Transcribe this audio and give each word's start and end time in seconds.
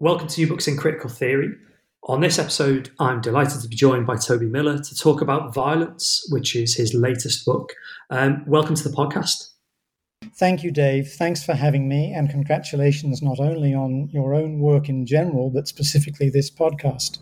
Welcome 0.00 0.28
to 0.28 0.40
New 0.40 0.46
Books 0.46 0.68
in 0.68 0.76
Critical 0.76 1.10
Theory. 1.10 1.56
On 2.04 2.20
this 2.20 2.38
episode, 2.38 2.90
I'm 3.00 3.20
delighted 3.20 3.62
to 3.62 3.66
be 3.66 3.74
joined 3.74 4.06
by 4.06 4.14
Toby 4.14 4.46
Miller 4.46 4.78
to 4.78 4.94
talk 4.94 5.20
about 5.20 5.52
Violence, 5.52 6.24
which 6.30 6.54
is 6.54 6.76
his 6.76 6.94
latest 6.94 7.44
book. 7.44 7.72
Um, 8.08 8.44
welcome 8.46 8.76
to 8.76 8.88
the 8.88 8.94
podcast. 8.94 9.54
Thank 10.36 10.62
you, 10.62 10.70
Dave. 10.70 11.08
Thanks 11.08 11.44
for 11.44 11.54
having 11.54 11.88
me, 11.88 12.12
and 12.12 12.30
congratulations 12.30 13.22
not 13.22 13.40
only 13.40 13.74
on 13.74 14.08
your 14.12 14.34
own 14.34 14.60
work 14.60 14.88
in 14.88 15.04
general, 15.04 15.50
but 15.50 15.66
specifically 15.66 16.30
this 16.30 16.48
podcast. 16.48 17.18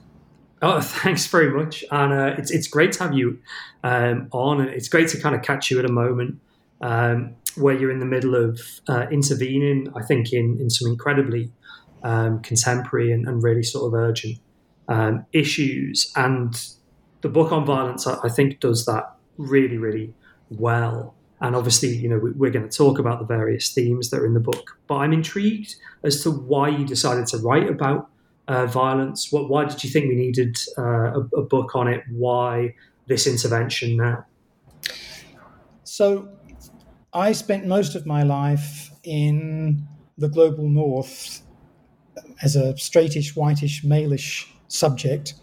Oh, 0.60 0.80
thanks 0.82 1.26
very 1.28 1.50
much, 1.50 1.82
and 1.90 2.12
uh, 2.12 2.34
it's 2.36 2.50
it's 2.50 2.68
great 2.68 2.92
to 2.92 3.04
have 3.04 3.14
you 3.14 3.38
um, 3.84 4.28
on, 4.32 4.60
and 4.60 4.68
it's 4.68 4.90
great 4.90 5.08
to 5.08 5.18
kind 5.18 5.34
of 5.34 5.40
catch 5.40 5.70
you 5.70 5.78
at 5.78 5.86
a 5.86 5.92
moment 5.92 6.40
um, 6.82 7.36
where 7.54 7.74
you're 7.74 7.90
in 7.90 8.00
the 8.00 8.04
middle 8.04 8.34
of 8.34 8.60
uh, 8.86 9.06
intervening. 9.10 9.90
I 9.96 10.02
think 10.02 10.30
in 10.34 10.58
in 10.60 10.68
some 10.68 10.90
incredibly 10.90 11.50
um, 12.06 12.40
contemporary 12.40 13.10
and, 13.10 13.26
and, 13.26 13.42
really 13.42 13.64
sort 13.64 13.88
of 13.88 13.94
urgent 13.94 14.38
um, 14.86 15.26
issues. 15.32 16.12
And 16.14 16.54
the 17.22 17.28
book 17.28 17.50
on 17.50 17.66
violence, 17.66 18.06
I, 18.06 18.16
I, 18.22 18.28
think, 18.28 18.60
does 18.60 18.86
that 18.86 19.16
really, 19.38 19.76
really 19.76 20.14
well. 20.48 21.16
And 21.40 21.56
obviously, 21.56 21.96
you 21.96 22.08
know, 22.08 22.18
we, 22.18 22.46
are 22.46 22.52
going 22.52 22.68
to 22.68 22.76
talk 22.76 23.00
about 23.00 23.18
the 23.18 23.26
various 23.26 23.72
themes 23.72 24.10
that 24.10 24.20
are 24.20 24.26
in 24.26 24.34
the 24.34 24.40
book. 24.40 24.78
But 24.86 24.98
I'm 24.98 25.12
intrigued 25.12 25.74
as 26.04 26.22
to 26.22 26.30
why 26.30 26.68
you 26.68 26.86
decided 26.86 27.26
to 27.28 27.38
write 27.38 27.68
about 27.68 28.08
uh, 28.46 28.66
violence. 28.66 29.32
What, 29.32 29.50
why 29.50 29.64
did 29.64 29.82
you 29.82 29.90
think 29.90 30.08
we 30.08 30.14
needed 30.14 30.56
uh, 30.78 31.20
a, 31.20 31.20
a 31.38 31.42
book 31.42 31.74
on 31.74 31.88
it? 31.88 32.04
Why 32.08 32.76
this 33.08 33.26
intervention 33.26 33.96
now? 33.96 34.24
So, 35.82 36.28
I 37.12 37.32
spent 37.32 37.66
most 37.66 37.96
of 37.96 38.06
my 38.06 38.22
life 38.22 38.90
in 39.02 39.88
the 40.18 40.28
global 40.28 40.68
north 40.68 41.42
as 42.42 42.56
a 42.56 42.74
straightish, 42.74 43.36
whitish, 43.36 43.82
malish 43.82 44.46
subject, 44.68 45.34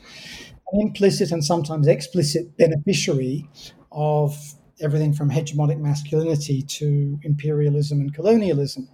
an 0.72 0.82
implicit 0.82 1.32
and 1.32 1.44
sometimes 1.44 1.88
explicit 1.88 2.58
beneficiary 2.58 3.48
of 3.92 4.36
everything 4.82 5.14
from 5.14 5.30
hegemonic 5.30 5.80
masculinity 5.80 6.62
to 6.64 7.20
imperialism 7.24 8.00
and 8.00 8.14
colonialism. 8.14 8.90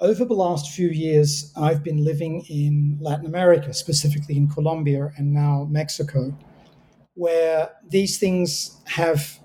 Over 0.00 0.24
the 0.24 0.34
last 0.34 0.72
few 0.72 0.88
years, 0.88 1.52
I've 1.56 1.82
been 1.82 2.04
living 2.04 2.44
in 2.48 2.98
Latin 3.00 3.26
America, 3.26 3.72
specifically 3.72 4.36
in 4.36 4.48
Colombia 4.48 5.12
and 5.16 5.32
now 5.32 5.66
Mexico, 5.70 6.36
where 7.14 7.70
these 7.88 8.18
things 8.18 8.78
have 8.84 9.38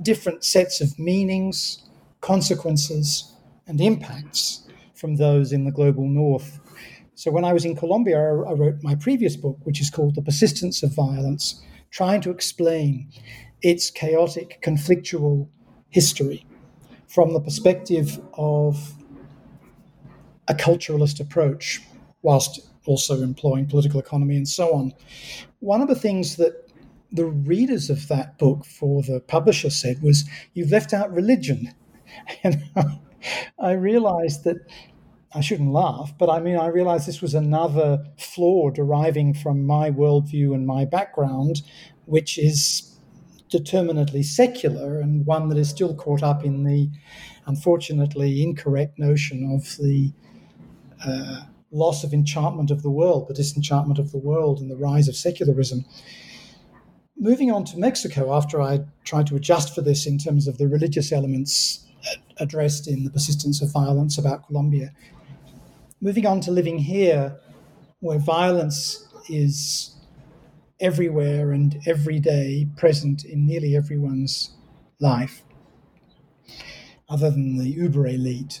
different 0.00 0.44
sets 0.44 0.80
of 0.80 0.96
meanings, 0.98 1.84
consequences, 2.20 3.34
and 3.66 3.80
impacts 3.80 4.67
from 4.98 5.16
those 5.16 5.52
in 5.52 5.64
the 5.64 5.70
global 5.70 6.08
north. 6.08 6.60
So 7.14 7.30
when 7.30 7.44
I 7.44 7.52
was 7.52 7.64
in 7.64 7.76
Colombia, 7.76 8.18
I 8.18 8.52
wrote 8.52 8.82
my 8.82 8.94
previous 8.94 9.36
book, 9.36 9.58
which 9.64 9.80
is 9.80 9.90
called 9.90 10.14
The 10.14 10.22
Persistence 10.22 10.82
of 10.82 10.94
Violence, 10.94 11.62
trying 11.90 12.20
to 12.22 12.30
explain 12.30 13.08
its 13.62 13.90
chaotic, 13.90 14.60
conflictual 14.62 15.48
history 15.88 16.46
from 17.06 17.32
the 17.32 17.40
perspective 17.40 18.20
of 18.34 18.94
a 20.46 20.54
culturalist 20.54 21.20
approach, 21.20 21.80
whilst 22.22 22.60
also 22.86 23.22
employing 23.22 23.66
political 23.66 24.00
economy 24.00 24.36
and 24.36 24.48
so 24.48 24.74
on. 24.74 24.92
One 25.60 25.82
of 25.82 25.88
the 25.88 25.94
things 25.94 26.36
that 26.36 26.70
the 27.10 27.26
readers 27.26 27.90
of 27.90 28.08
that 28.08 28.38
book 28.38 28.64
for 28.64 29.02
the 29.02 29.20
publisher 29.20 29.70
said 29.70 30.02
was, 30.02 30.24
You've 30.54 30.70
left 30.70 30.92
out 30.92 31.12
religion. 31.12 31.74
I 33.58 33.72
realized 33.72 34.44
that 34.44 34.56
I 35.34 35.40
shouldn't 35.40 35.72
laugh, 35.72 36.14
but 36.18 36.30
I 36.30 36.40
mean, 36.40 36.56
I 36.56 36.68
realized 36.68 37.06
this 37.06 37.20
was 37.20 37.34
another 37.34 38.04
flaw 38.18 38.70
deriving 38.70 39.34
from 39.34 39.66
my 39.66 39.90
worldview 39.90 40.54
and 40.54 40.66
my 40.66 40.84
background, 40.84 41.62
which 42.06 42.38
is 42.38 42.98
determinately 43.50 44.22
secular 44.22 45.00
and 45.00 45.26
one 45.26 45.48
that 45.48 45.58
is 45.58 45.68
still 45.68 45.94
caught 45.94 46.22
up 46.22 46.44
in 46.44 46.64
the 46.64 46.90
unfortunately 47.46 48.42
incorrect 48.42 48.98
notion 48.98 49.50
of 49.54 49.76
the 49.78 50.12
uh, 51.04 51.42
loss 51.70 52.04
of 52.04 52.12
enchantment 52.12 52.70
of 52.70 52.82
the 52.82 52.90
world, 52.90 53.28
the 53.28 53.34
disenchantment 53.34 53.98
of 53.98 54.12
the 54.12 54.18
world, 54.18 54.60
and 54.60 54.70
the 54.70 54.76
rise 54.76 55.08
of 55.08 55.16
secularism. 55.16 55.84
Moving 57.18 57.50
on 57.50 57.64
to 57.66 57.78
Mexico, 57.78 58.34
after 58.34 58.60
I 58.62 58.80
tried 59.04 59.26
to 59.28 59.36
adjust 59.36 59.74
for 59.74 59.82
this 59.82 60.06
in 60.06 60.18
terms 60.18 60.46
of 60.46 60.58
the 60.58 60.68
religious 60.68 61.10
elements 61.10 61.87
addressed 62.38 62.88
in 62.88 63.04
the 63.04 63.10
persistence 63.10 63.62
of 63.62 63.72
violence 63.72 64.18
about 64.18 64.46
Colombia, 64.46 64.92
moving 66.00 66.26
on 66.26 66.40
to 66.42 66.50
living 66.50 66.78
here, 66.78 67.38
where 68.00 68.18
violence 68.18 69.08
is 69.28 69.96
everywhere 70.80 71.52
and 71.52 71.80
every 71.86 72.20
day 72.20 72.68
present 72.76 73.24
in 73.24 73.46
nearly 73.46 73.76
everyone's 73.76 74.50
life, 75.00 75.42
other 77.08 77.30
than 77.30 77.58
the 77.58 77.68
uber 77.68 78.06
elite. 78.06 78.60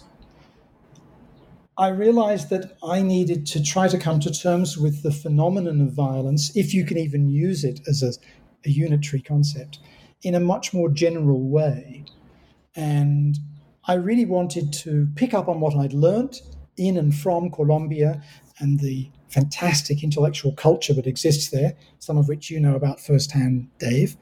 I 1.78 1.88
realized 1.88 2.50
that 2.50 2.76
I 2.82 3.02
needed 3.02 3.46
to 3.46 3.62
try 3.62 3.86
to 3.86 3.98
come 3.98 4.18
to 4.20 4.32
terms 4.32 4.76
with 4.76 5.04
the 5.04 5.12
phenomenon 5.12 5.80
of 5.80 5.92
violence, 5.92 6.50
if 6.56 6.74
you 6.74 6.84
can 6.84 6.98
even 6.98 7.28
use 7.28 7.62
it 7.62 7.80
as 7.86 8.02
a, 8.02 8.12
a 8.66 8.70
unitary 8.70 9.22
concept, 9.22 9.78
in 10.22 10.34
a 10.34 10.40
much 10.40 10.74
more 10.74 10.88
general 10.88 11.48
way. 11.48 12.04
And 12.78 13.36
I 13.86 13.94
really 13.94 14.24
wanted 14.24 14.72
to 14.84 15.08
pick 15.16 15.34
up 15.34 15.48
on 15.48 15.58
what 15.58 15.74
I'd 15.74 15.92
learnt 15.92 16.42
in 16.76 16.96
and 16.96 17.12
from 17.12 17.50
Colombia 17.50 18.22
and 18.60 18.78
the 18.78 19.10
fantastic 19.28 20.04
intellectual 20.04 20.52
culture 20.52 20.94
that 20.94 21.06
exists 21.06 21.50
there, 21.50 21.74
some 21.98 22.16
of 22.16 22.28
which 22.28 22.50
you 22.50 22.60
know 22.60 22.76
about 22.76 23.00
firsthand, 23.00 23.68
Dave, 23.80 24.16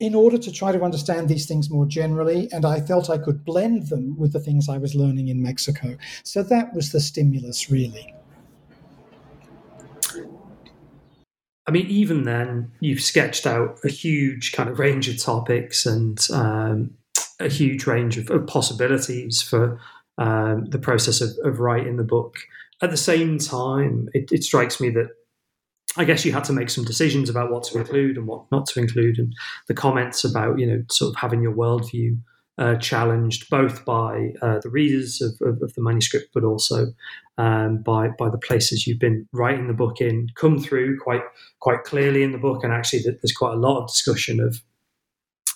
in 0.00 0.14
order 0.14 0.36
to 0.36 0.52
try 0.52 0.70
to 0.70 0.82
understand 0.82 1.30
these 1.30 1.46
things 1.46 1.70
more 1.70 1.86
generally. 1.86 2.46
And 2.52 2.66
I 2.66 2.82
felt 2.82 3.08
I 3.08 3.16
could 3.16 3.42
blend 3.42 3.88
them 3.88 4.18
with 4.18 4.34
the 4.34 4.40
things 4.40 4.68
I 4.68 4.76
was 4.76 4.94
learning 4.94 5.28
in 5.28 5.42
Mexico. 5.42 5.96
So 6.24 6.42
that 6.42 6.74
was 6.74 6.92
the 6.92 7.00
stimulus, 7.00 7.70
really. 7.70 8.14
I 11.66 11.70
mean, 11.70 11.86
even 11.86 12.24
then, 12.24 12.72
you've 12.80 13.00
sketched 13.00 13.46
out 13.46 13.78
a 13.82 13.88
huge 13.88 14.52
kind 14.52 14.68
of 14.68 14.78
range 14.78 15.08
of 15.08 15.18
topics 15.18 15.86
and 15.86 16.18
um, 16.32 16.98
a 17.38 17.48
huge 17.48 17.86
range 17.86 18.18
of, 18.18 18.30
of 18.30 18.46
possibilities 18.46 19.42
for 19.42 19.80
um, 20.18 20.66
the 20.66 20.78
process 20.78 21.20
of, 21.20 21.30
of, 21.44 21.60
writing 21.60 21.96
the 21.96 22.04
book. 22.04 22.36
at 22.82 22.90
the 22.90 22.96
same 22.96 23.38
time, 23.38 24.08
it, 24.12 24.30
it 24.30 24.44
strikes 24.44 24.80
me 24.80 24.90
that 24.90 25.08
I 25.96 26.04
guess 26.04 26.24
you 26.24 26.32
had 26.32 26.44
to 26.44 26.52
make 26.52 26.70
some 26.70 26.84
decisions 26.84 27.28
about 27.28 27.50
what 27.50 27.64
to 27.64 27.78
include 27.78 28.16
and 28.16 28.26
what 28.26 28.44
not 28.52 28.66
to 28.66 28.80
include, 28.80 29.18
and 29.18 29.34
the 29.66 29.74
comments 29.74 30.22
about 30.24 30.58
you 30.58 30.66
know 30.66 30.82
sort 30.90 31.10
of 31.10 31.16
having 31.16 31.42
your 31.42 31.54
worldview 31.54 32.18
uh, 32.58 32.76
challenged 32.76 33.48
both 33.48 33.84
by 33.84 34.32
uh, 34.42 34.58
the 34.62 34.68
readers 34.68 35.22
of, 35.22 35.32
of, 35.40 35.62
of, 35.62 35.72
the 35.74 35.82
manuscript, 35.82 36.28
but 36.34 36.44
also 36.44 36.88
um, 37.38 37.82
by 37.82 38.08
by 38.18 38.28
the 38.28 38.38
places 38.38 38.86
you've 38.86 38.98
been 38.98 39.26
writing 39.32 39.66
the 39.66 39.72
book 39.72 40.00
in, 40.00 40.28
come 40.34 40.58
through 40.58 40.98
quite 41.00 41.22
quite 41.60 41.82
clearly 41.84 42.22
in 42.22 42.32
the 42.32 42.38
book, 42.38 42.62
and 42.62 42.72
actually 42.72 43.02
there's 43.02 43.32
quite 43.36 43.54
a 43.54 43.58
lot 43.58 43.80
of 43.80 43.88
discussion 43.88 44.38
of 44.40 44.60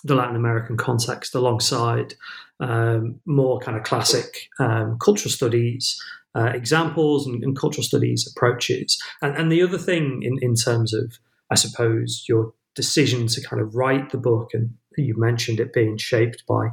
the 0.05 0.15
Latin 0.15 0.35
American 0.35 0.77
context 0.77 1.35
alongside 1.35 2.13
um, 2.59 3.19
more 3.25 3.59
kind 3.59 3.75
of 3.75 3.83
classic 3.83 4.49
um, 4.59 4.97
cultural 4.99 5.31
studies 5.31 5.99
uh, 6.35 6.51
examples 6.53 7.25
and, 7.25 7.43
and, 7.43 7.57
cultural 7.57 7.83
studies 7.83 8.29
approaches. 8.29 9.01
And, 9.21 9.35
and 9.37 9.51
the 9.51 9.61
other 9.61 9.77
thing 9.77 10.21
in, 10.21 10.37
in 10.41 10.53
terms 10.55 10.93
of, 10.93 11.17
I 11.49 11.55
suppose, 11.55 12.25
your 12.27 12.53
decision 12.75 13.27
to 13.27 13.41
kind 13.41 13.61
of 13.61 13.73
write 13.73 14.09
the 14.09 14.17
book, 14.17 14.49
and 14.53 14.73
you 14.97 15.17
mentioned 15.17 15.61
it 15.61 15.71
being 15.71 15.97
shaped 15.97 16.43
by 16.45 16.67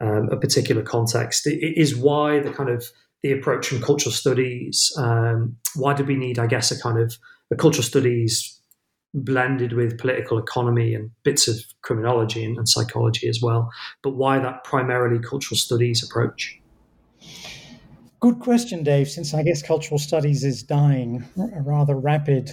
um, 0.00 0.30
a 0.30 0.36
particular 0.36 0.82
context, 0.82 1.46
it, 1.46 1.58
it 1.62 1.78
is 1.78 1.94
why 1.94 2.40
the 2.40 2.50
kind 2.50 2.70
of 2.70 2.86
the 3.22 3.32
approach 3.32 3.68
from 3.68 3.82
cultural 3.82 4.12
studies. 4.12 4.90
Um, 4.96 5.56
why 5.74 5.92
do 5.94 6.04
we 6.04 6.16
need, 6.16 6.38
I 6.38 6.46
guess, 6.46 6.70
a 6.70 6.80
kind 6.80 6.98
of 6.98 7.18
a 7.50 7.56
cultural 7.56 7.84
studies 7.84 8.55
blended 9.24 9.72
with 9.72 9.98
political 9.98 10.38
economy 10.38 10.94
and 10.94 11.10
bits 11.22 11.48
of 11.48 11.56
criminology 11.82 12.44
and, 12.44 12.56
and 12.56 12.68
psychology 12.68 13.28
as 13.28 13.40
well? 13.42 13.70
But 14.02 14.10
why 14.10 14.38
that 14.38 14.64
primarily 14.64 15.18
cultural 15.18 15.58
studies 15.58 16.02
approach? 16.02 16.60
Good 18.20 18.40
question, 18.40 18.82
Dave, 18.82 19.08
since 19.08 19.34
I 19.34 19.42
guess 19.42 19.62
cultural 19.62 19.98
studies 19.98 20.42
is 20.44 20.62
dying 20.62 21.24
a 21.38 21.62
rather 21.62 21.96
rapid, 21.96 22.50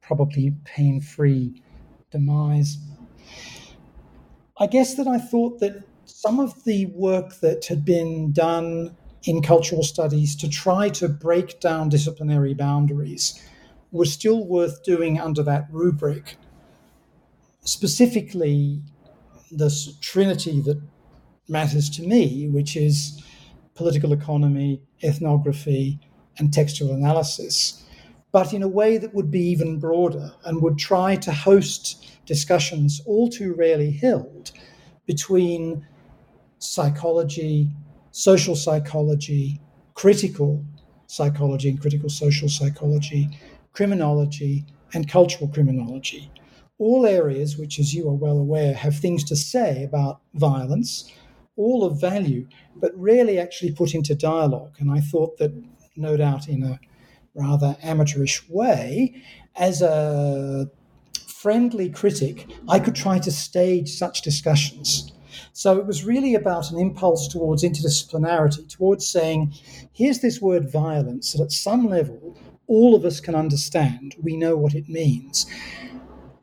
probably 0.00 0.54
pain 0.64 1.00
free 1.00 1.62
demise. 2.10 2.78
I 4.58 4.66
guess 4.68 4.94
that 4.94 5.08
I 5.08 5.18
thought 5.18 5.58
that 5.60 5.82
some 6.04 6.38
of 6.38 6.64
the 6.64 6.86
work 6.86 7.40
that 7.40 7.66
had 7.66 7.84
been 7.84 8.32
done 8.32 8.96
in 9.24 9.42
cultural 9.42 9.82
studies 9.82 10.36
to 10.36 10.48
try 10.48 10.88
to 10.90 11.08
break 11.08 11.60
down 11.60 11.88
disciplinary 11.88 12.54
boundaries 12.54 13.42
was 13.94 14.12
still 14.12 14.44
worth 14.44 14.82
doing 14.82 15.20
under 15.20 15.42
that 15.44 15.68
rubric. 15.70 16.36
Specifically, 17.62 18.82
this 19.52 19.96
trinity 20.00 20.60
that 20.62 20.82
matters 21.48 21.88
to 21.90 22.02
me, 22.02 22.48
which 22.48 22.76
is 22.76 23.22
political 23.76 24.12
economy, 24.12 24.82
ethnography, 25.02 26.00
and 26.38 26.52
textual 26.52 26.92
analysis, 26.92 27.84
but 28.32 28.52
in 28.52 28.64
a 28.64 28.68
way 28.68 28.98
that 28.98 29.14
would 29.14 29.30
be 29.30 29.40
even 29.46 29.78
broader 29.78 30.32
and 30.44 30.60
would 30.60 30.76
try 30.76 31.14
to 31.14 31.32
host 31.32 32.04
discussions 32.26 33.00
all 33.06 33.28
too 33.28 33.54
rarely 33.54 33.92
held 33.92 34.50
between 35.06 35.86
psychology, 36.58 37.70
social 38.10 38.56
psychology, 38.56 39.60
critical 39.94 40.64
psychology 41.06 41.68
and 41.68 41.80
critical 41.80 42.08
social 42.08 42.48
psychology, 42.48 43.30
criminology, 43.74 44.64
and 44.94 45.08
cultural 45.08 45.48
criminology. 45.48 46.30
All 46.78 47.06
areas 47.06 47.58
which, 47.58 47.78
as 47.78 47.92
you 47.92 48.08
are 48.08 48.14
well 48.14 48.38
aware, 48.38 48.74
have 48.74 48.96
things 48.96 49.24
to 49.24 49.36
say 49.36 49.84
about 49.84 50.20
violence, 50.34 51.12
all 51.56 51.84
of 51.84 52.00
value, 52.00 52.46
but 52.76 52.92
rarely 52.96 53.38
actually 53.38 53.72
put 53.72 53.94
into 53.94 54.14
dialogue. 54.14 54.74
And 54.78 54.90
I 54.90 55.00
thought 55.00 55.38
that, 55.38 55.52
no 55.96 56.16
doubt, 56.16 56.48
in 56.48 56.62
a 56.62 56.80
rather 57.34 57.76
amateurish 57.82 58.48
way, 58.48 59.22
as 59.56 59.82
a 59.82 60.70
friendly 61.28 61.90
critic, 61.90 62.46
I 62.68 62.78
could 62.78 62.94
try 62.94 63.18
to 63.18 63.30
stage 63.30 63.90
such 63.90 64.22
discussions. 64.22 65.12
So 65.52 65.78
it 65.78 65.86
was 65.86 66.04
really 66.04 66.34
about 66.34 66.70
an 66.70 66.78
impulse 66.78 67.28
towards 67.28 67.62
interdisciplinarity, 67.62 68.68
towards 68.68 69.06
saying, 69.06 69.54
here's 69.92 70.20
this 70.20 70.40
word 70.40 70.70
violence 70.70 71.32
that 71.32 71.42
at 71.42 71.52
some 71.52 71.88
level 71.88 72.36
all 72.66 72.94
of 72.94 73.04
us 73.04 73.20
can 73.20 73.34
understand. 73.34 74.14
We 74.22 74.36
know 74.36 74.56
what 74.56 74.74
it 74.74 74.88
means. 74.88 75.46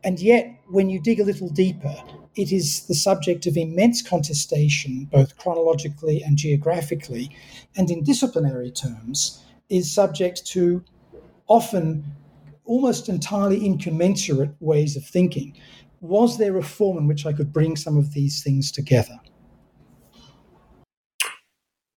And 0.03 0.19
yet, 0.19 0.59
when 0.67 0.89
you 0.89 0.99
dig 0.99 1.19
a 1.19 1.23
little 1.23 1.49
deeper, 1.49 1.95
it 2.35 2.51
is 2.51 2.85
the 2.87 2.95
subject 2.95 3.45
of 3.45 3.57
immense 3.57 4.01
contestation, 4.01 5.05
both 5.11 5.37
chronologically 5.37 6.23
and 6.23 6.37
geographically, 6.37 7.35
and 7.75 7.89
in 7.91 8.03
disciplinary 8.03 8.71
terms, 8.71 9.43
is 9.69 9.93
subject 9.93 10.45
to 10.47 10.83
often 11.47 12.03
almost 12.65 13.09
entirely 13.09 13.65
incommensurate 13.65 14.55
ways 14.59 14.95
of 14.95 15.05
thinking. 15.05 15.57
Was 15.99 16.37
there 16.37 16.57
a 16.57 16.63
form 16.63 16.97
in 16.97 17.07
which 17.07 17.25
I 17.25 17.33
could 17.33 17.51
bring 17.51 17.75
some 17.75 17.97
of 17.97 18.13
these 18.13 18.41
things 18.41 18.71
together? 18.71 19.19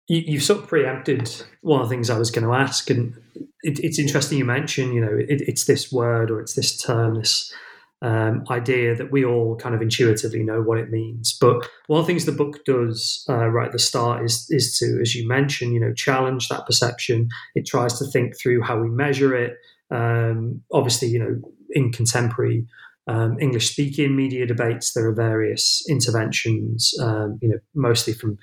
You, 0.07 0.33
have 0.33 0.43
sort 0.43 0.61
of 0.61 0.67
preempted 0.67 1.43
one 1.61 1.81
of 1.81 1.87
the 1.87 1.95
things 1.95 2.09
I 2.09 2.19
was 2.19 2.29
going 2.29 2.45
to 2.45 2.53
ask, 2.53 2.89
and 2.89 3.15
it, 3.63 3.79
it's 3.79 3.99
interesting 3.99 4.37
you 4.37 4.45
mention, 4.45 4.93
you 4.93 5.01
know, 5.01 5.17
it, 5.17 5.41
it's 5.41 5.65
this 5.65 5.91
word 5.91 6.29
or 6.29 6.39
it's 6.39 6.53
this 6.53 6.77
term, 6.77 7.15
this 7.15 7.53
um, 8.01 8.43
idea 8.49 8.95
that 8.95 9.11
we 9.11 9.23
all 9.23 9.55
kind 9.55 9.73
of 9.73 9.81
intuitively 9.81 10.43
know 10.43 10.61
what 10.61 10.77
it 10.77 10.91
means. 10.91 11.35
But 11.39 11.69
one 11.87 12.01
of 12.01 12.05
the 12.05 12.11
things 12.11 12.25
the 12.25 12.33
book 12.33 12.65
does 12.65 13.25
uh, 13.29 13.47
right 13.47 13.67
at 13.67 13.71
the 13.71 13.79
start 13.79 14.23
is 14.25 14.45
is 14.49 14.77
to, 14.79 14.99
as 15.01 15.15
you 15.15 15.27
mentioned, 15.27 15.73
you 15.73 15.79
know, 15.79 15.93
challenge 15.93 16.49
that 16.49 16.65
perception. 16.65 17.29
It 17.55 17.65
tries 17.65 17.97
to 17.99 18.05
think 18.05 18.37
through 18.37 18.61
how 18.61 18.79
we 18.79 18.89
measure 18.89 19.33
it. 19.35 19.53
Um, 19.89 20.61
obviously, 20.73 21.07
you 21.07 21.19
know, 21.19 21.41
in 21.71 21.93
contemporary 21.93 22.67
um, 23.07 23.39
English 23.39 23.71
speaking 23.71 24.15
media 24.15 24.45
debates, 24.45 24.91
there 24.91 25.07
are 25.07 25.15
various 25.15 25.81
interventions. 25.89 26.93
Um, 27.01 27.39
you 27.41 27.47
know, 27.49 27.59
mostly 27.73 28.13
from 28.13 28.37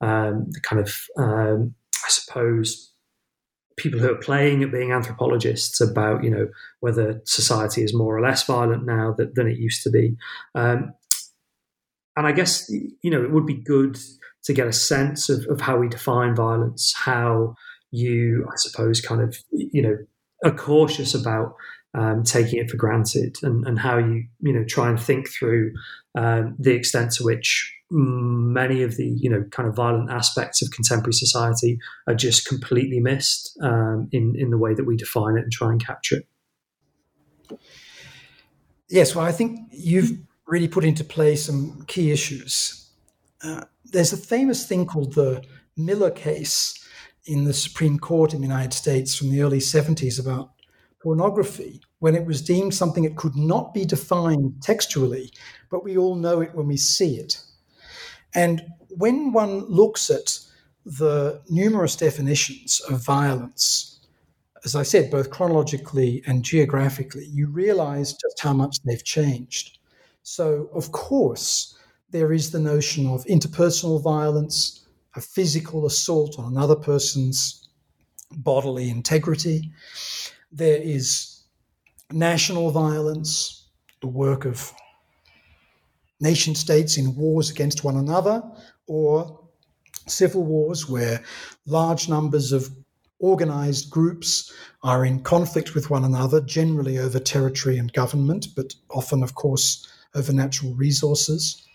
um, 0.00 0.46
the 0.50 0.60
kind 0.60 0.80
of, 0.80 0.94
um, 1.16 1.74
I 2.04 2.08
suppose 2.08 2.92
people 3.76 4.00
who 4.00 4.10
are 4.10 4.16
playing 4.16 4.62
at 4.62 4.72
being 4.72 4.92
anthropologists 4.92 5.80
about 5.80 6.24
you 6.24 6.30
know 6.30 6.48
whether 6.80 7.20
society 7.24 7.82
is 7.82 7.94
more 7.94 8.16
or 8.16 8.22
less 8.22 8.44
violent 8.44 8.84
now 8.84 9.14
that, 9.16 9.34
than 9.34 9.46
it 9.46 9.58
used 9.58 9.82
to 9.82 9.90
be. 9.90 10.16
Um, 10.54 10.94
and 12.16 12.26
i 12.26 12.32
guess 12.32 12.68
you 12.70 13.10
know 13.10 13.22
it 13.22 13.30
would 13.30 13.46
be 13.46 13.54
good 13.54 13.98
to 14.44 14.52
get 14.52 14.66
a 14.66 14.72
sense 14.72 15.28
of, 15.28 15.46
of 15.48 15.60
how 15.60 15.76
we 15.76 15.88
define 15.88 16.34
violence 16.34 16.92
how 16.96 17.54
you 17.90 18.46
i 18.50 18.56
suppose 18.56 19.00
kind 19.00 19.20
of 19.20 19.36
you 19.52 19.82
know 19.82 19.96
are 20.44 20.56
cautious 20.56 21.14
about 21.14 21.54
um, 21.94 22.24
taking 22.24 22.58
it 22.58 22.70
for 22.70 22.76
granted 22.76 23.36
and, 23.42 23.66
and 23.66 23.78
how 23.78 23.96
you 23.96 24.24
you 24.40 24.52
know 24.52 24.64
try 24.64 24.88
and 24.88 25.00
think 25.00 25.30
through 25.30 25.72
um, 26.14 26.54
the 26.58 26.72
extent 26.72 27.12
to 27.12 27.24
which 27.24 27.72
many 27.90 28.82
of 28.82 28.96
the 28.96 29.06
you 29.06 29.30
know 29.30 29.44
kind 29.50 29.68
of 29.68 29.76
violent 29.76 30.10
aspects 30.10 30.62
of 30.62 30.70
contemporary 30.72 31.12
society 31.12 31.78
are 32.08 32.14
just 32.14 32.46
completely 32.46 33.00
missed 33.00 33.56
um, 33.62 34.08
in 34.12 34.34
in 34.36 34.50
the 34.50 34.58
way 34.58 34.74
that 34.74 34.84
we 34.84 34.96
define 34.96 35.36
it 35.36 35.42
and 35.42 35.52
try 35.52 35.70
and 35.70 35.84
capture 35.84 36.16
it. 36.16 37.58
Yes, 38.88 39.14
well, 39.14 39.24
I 39.24 39.32
think 39.32 39.60
you've 39.72 40.18
really 40.46 40.68
put 40.68 40.84
into 40.84 41.04
play 41.04 41.36
some 41.36 41.84
key 41.86 42.12
issues. 42.12 42.88
Uh, 43.42 43.64
there's 43.84 44.12
a 44.12 44.16
famous 44.16 44.66
thing 44.66 44.86
called 44.86 45.14
the 45.14 45.42
Miller 45.76 46.10
case 46.10 46.74
in 47.26 47.44
the 47.44 47.52
Supreme 47.52 47.98
Court 47.98 48.32
in 48.32 48.40
the 48.40 48.46
United 48.46 48.72
States 48.72 49.14
from 49.14 49.30
the 49.30 49.42
early 49.42 49.58
70s 49.58 50.20
about 50.20 50.50
pornography, 51.02 51.80
when 51.98 52.14
it 52.14 52.26
was 52.26 52.42
deemed 52.42 52.74
something 52.74 53.02
that 53.04 53.16
could 53.16 53.36
not 53.36 53.74
be 53.74 53.84
defined 53.84 54.54
textually, 54.62 55.30
but 55.70 55.84
we 55.84 55.96
all 55.96 56.14
know 56.14 56.40
it 56.40 56.54
when 56.54 56.66
we 56.66 56.76
see 56.76 57.16
it. 57.16 57.40
And 58.36 58.62
when 58.90 59.32
one 59.32 59.64
looks 59.64 60.10
at 60.10 60.38
the 60.84 61.40
numerous 61.48 61.96
definitions 61.96 62.80
of 62.88 63.04
violence, 63.04 64.06
as 64.64 64.76
I 64.76 64.82
said, 64.82 65.10
both 65.10 65.30
chronologically 65.30 66.22
and 66.26 66.44
geographically, 66.44 67.26
you 67.26 67.48
realize 67.48 68.12
just 68.12 68.38
how 68.40 68.52
much 68.52 68.82
they've 68.84 69.02
changed. 69.02 69.78
So, 70.22 70.68
of 70.74 70.92
course, 70.92 71.76
there 72.10 72.32
is 72.32 72.50
the 72.50 72.60
notion 72.60 73.06
of 73.06 73.24
interpersonal 73.24 74.02
violence, 74.02 74.86
a 75.14 75.20
physical 75.20 75.86
assault 75.86 76.38
on 76.38 76.52
another 76.52 76.76
person's 76.76 77.68
bodily 78.32 78.90
integrity. 78.90 79.72
There 80.52 80.80
is 80.80 81.42
national 82.12 82.70
violence, 82.70 83.70
the 84.00 84.08
work 84.08 84.44
of 84.44 84.72
nation 86.20 86.54
states 86.54 86.96
in 86.96 87.14
wars 87.16 87.50
against 87.50 87.84
one 87.84 87.96
another 87.96 88.42
or 88.86 89.40
civil 90.06 90.44
wars 90.44 90.88
where 90.88 91.22
large 91.66 92.08
numbers 92.08 92.52
of 92.52 92.70
organized 93.18 93.90
groups 93.90 94.52
are 94.82 95.04
in 95.04 95.22
conflict 95.22 95.74
with 95.74 95.90
one 95.90 96.04
another, 96.04 96.40
generally 96.40 96.98
over 96.98 97.18
territory 97.18 97.78
and 97.78 97.92
government, 97.92 98.48
but 98.54 98.74
often, 98.90 99.22
of 99.22 99.34
course, 99.34 99.86
over 100.14 100.32
natural 100.32 100.74
resources. 100.74 101.66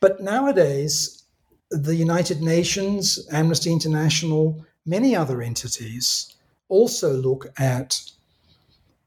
But 0.00 0.20
nowadays, 0.20 1.24
the 1.70 1.94
United 1.94 2.40
Nations, 2.40 3.26
Amnesty 3.32 3.72
International, 3.72 4.64
many 4.84 5.14
other 5.14 5.40
entities 5.40 6.34
also 6.68 7.12
look 7.12 7.46
at 7.58 8.00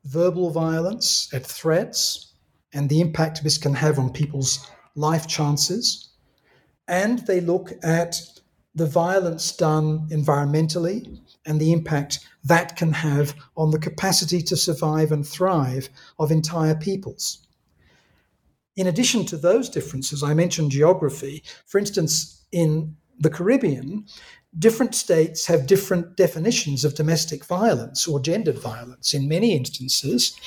verbal 0.05 0.49
violence, 0.49 1.29
at 1.33 1.45
threats, 1.45 2.32
and 2.73 2.89
the 2.89 3.01
impact 3.01 3.43
this 3.43 3.57
can 3.57 3.73
have 3.75 3.99
on 3.99 4.11
people's 4.11 4.69
life 4.95 5.27
chances. 5.27 6.09
And 6.87 7.19
they 7.19 7.39
look 7.39 7.71
at 7.83 8.21
the 8.75 8.85
violence 8.85 9.55
done 9.55 10.07
environmentally 10.09 11.19
and 11.45 11.59
the 11.59 11.71
impact 11.71 12.27
that 12.43 12.75
can 12.75 12.91
have 12.91 13.35
on 13.55 13.71
the 13.71 13.79
capacity 13.79 14.41
to 14.41 14.57
survive 14.57 15.11
and 15.11 15.27
thrive 15.27 15.89
of 16.19 16.31
entire 16.31 16.75
peoples. 16.75 17.45
In 18.75 18.87
addition 18.87 19.25
to 19.27 19.37
those 19.37 19.69
differences, 19.69 20.23
I 20.23 20.33
mentioned 20.33 20.71
geography. 20.71 21.43
For 21.67 21.77
instance, 21.77 22.41
in 22.51 22.95
the 23.19 23.29
Caribbean, 23.29 24.05
different 24.59 24.93
states 24.95 25.45
have 25.47 25.65
different 25.65 26.15
definitions 26.15 26.85
of 26.85 26.95
domestic 26.95 27.45
violence 27.45 28.07
or 28.07 28.19
gendered 28.19 28.59
violence. 28.59 29.13
In 29.13 29.27
many 29.27 29.55
instances, 29.55 30.37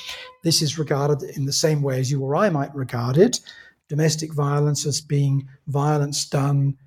this 0.43 0.61
is 0.61 0.79
regarded 0.79 1.23
in 1.35 1.45
the 1.45 1.53
same 1.53 1.81
way 1.81 1.99
as 1.99 2.09
you 2.09 2.21
or 2.21 2.35
I 2.35 2.49
might 2.49 2.73
regard 2.73 3.17
it 3.17 3.39
domestic 3.89 4.33
violence 4.33 4.85
as 4.85 5.01
being 5.01 5.47
violence 5.67 6.25
done 6.25 6.77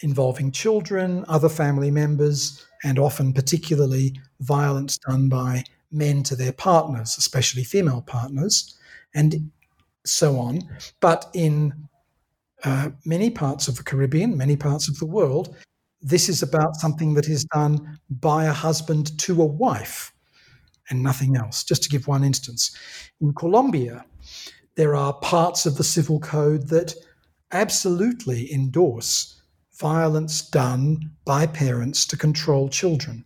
involving 0.00 0.50
children, 0.50 1.24
other 1.28 1.48
family 1.48 1.90
members, 1.90 2.64
and 2.82 2.98
often 2.98 3.32
particularly 3.32 4.18
violence 4.40 4.96
done 4.98 5.28
by 5.28 5.62
men 5.92 6.22
to 6.22 6.34
their 6.34 6.52
partners, 6.52 7.16
especially 7.18 7.64
female 7.64 8.02
partners, 8.02 8.78
and 9.14 9.50
so 10.06 10.38
on. 10.38 10.62
But 11.00 11.28
in 11.34 11.74
uh, 12.64 12.90
many 13.04 13.30
parts 13.30 13.68
of 13.68 13.76
the 13.76 13.82
Caribbean, 13.82 14.36
many 14.36 14.56
parts 14.56 14.88
of 14.88 14.98
the 14.98 15.06
world, 15.06 15.54
this 16.02 16.28
is 16.28 16.42
about 16.42 16.76
something 16.76 17.14
that 17.14 17.28
is 17.28 17.44
done 17.44 17.98
by 18.08 18.44
a 18.44 18.52
husband 18.52 19.18
to 19.18 19.42
a 19.42 19.46
wife 19.46 20.12
and 20.88 21.02
nothing 21.02 21.36
else. 21.36 21.62
Just 21.62 21.82
to 21.84 21.88
give 21.88 22.08
one 22.08 22.24
instance. 22.24 22.76
In 23.20 23.32
Colombia, 23.34 24.04
there 24.76 24.94
are 24.94 25.12
parts 25.14 25.66
of 25.66 25.76
the 25.76 25.84
civil 25.84 26.20
code 26.20 26.68
that 26.68 26.94
absolutely 27.52 28.52
endorse 28.52 29.40
violence 29.78 30.42
done 30.42 31.10
by 31.24 31.46
parents 31.46 32.06
to 32.06 32.16
control 32.16 32.68
children. 32.68 33.24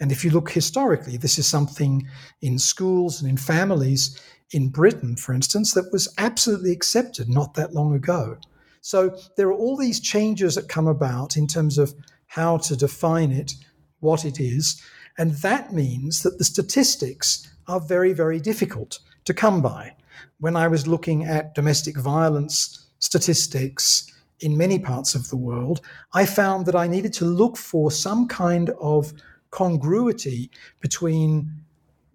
And 0.00 0.10
if 0.12 0.24
you 0.24 0.30
look 0.30 0.50
historically, 0.50 1.16
this 1.16 1.38
is 1.38 1.46
something 1.46 2.06
in 2.42 2.58
schools 2.58 3.20
and 3.20 3.30
in 3.30 3.36
families 3.36 4.20
in 4.50 4.68
Britain, 4.68 5.16
for 5.16 5.32
instance, 5.32 5.72
that 5.72 5.90
was 5.92 6.12
absolutely 6.18 6.72
accepted 6.72 7.28
not 7.28 7.54
that 7.54 7.72
long 7.72 7.94
ago. 7.94 8.36
So 8.84 9.16
there 9.38 9.48
are 9.48 9.54
all 9.54 9.78
these 9.78 9.98
changes 9.98 10.56
that 10.56 10.68
come 10.68 10.86
about 10.86 11.38
in 11.38 11.46
terms 11.46 11.78
of 11.78 11.94
how 12.26 12.58
to 12.58 12.76
define 12.76 13.32
it, 13.32 13.54
what 14.00 14.26
it 14.26 14.38
is, 14.38 14.78
and 15.16 15.32
that 15.36 15.72
means 15.72 16.22
that 16.22 16.36
the 16.36 16.44
statistics 16.44 17.50
are 17.66 17.80
very, 17.80 18.12
very 18.12 18.38
difficult 18.38 18.98
to 19.24 19.32
come 19.32 19.62
by. 19.62 19.96
When 20.38 20.54
I 20.54 20.68
was 20.68 20.86
looking 20.86 21.24
at 21.24 21.54
domestic 21.54 21.96
violence 21.96 22.86
statistics 22.98 24.12
in 24.40 24.54
many 24.54 24.78
parts 24.78 25.14
of 25.14 25.30
the 25.30 25.38
world, 25.38 25.80
I 26.12 26.26
found 26.26 26.66
that 26.66 26.76
I 26.76 26.86
needed 26.86 27.14
to 27.14 27.24
look 27.24 27.56
for 27.56 27.90
some 27.90 28.28
kind 28.28 28.68
of 28.82 29.14
congruity 29.50 30.50
between 30.82 31.50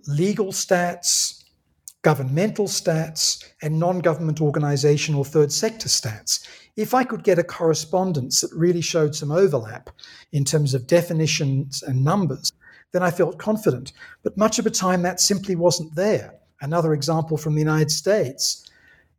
legal 0.05 0.51
stats, 0.51 1.38
governmental 2.01 2.65
stats, 2.67 3.43
and 3.61 3.79
non 3.79 3.99
government 3.99 4.41
organization 4.41 5.15
or 5.15 5.25
third 5.25 5.51
sector 5.51 5.89
stats. 5.89 6.47
If 6.75 6.93
I 6.93 7.03
could 7.03 7.23
get 7.23 7.39
a 7.39 7.43
correspondence 7.43 8.41
that 8.41 8.53
really 8.53 8.81
showed 8.81 9.15
some 9.15 9.31
overlap 9.31 9.89
in 10.31 10.45
terms 10.45 10.73
of 10.73 10.87
definitions 10.87 11.83
and 11.83 12.03
numbers, 12.03 12.53
then 12.93 13.03
I 13.03 13.11
felt 13.11 13.37
confident. 13.37 13.91
But 14.23 14.37
much 14.37 14.59
of 14.59 14.65
the 14.65 14.71
time, 14.71 15.01
that 15.01 15.19
simply 15.19 15.55
wasn't 15.55 15.95
there. 15.95 16.35
Another 16.61 16.93
example 16.93 17.37
from 17.37 17.53
the 17.53 17.61
United 17.61 17.91
States 17.91 18.65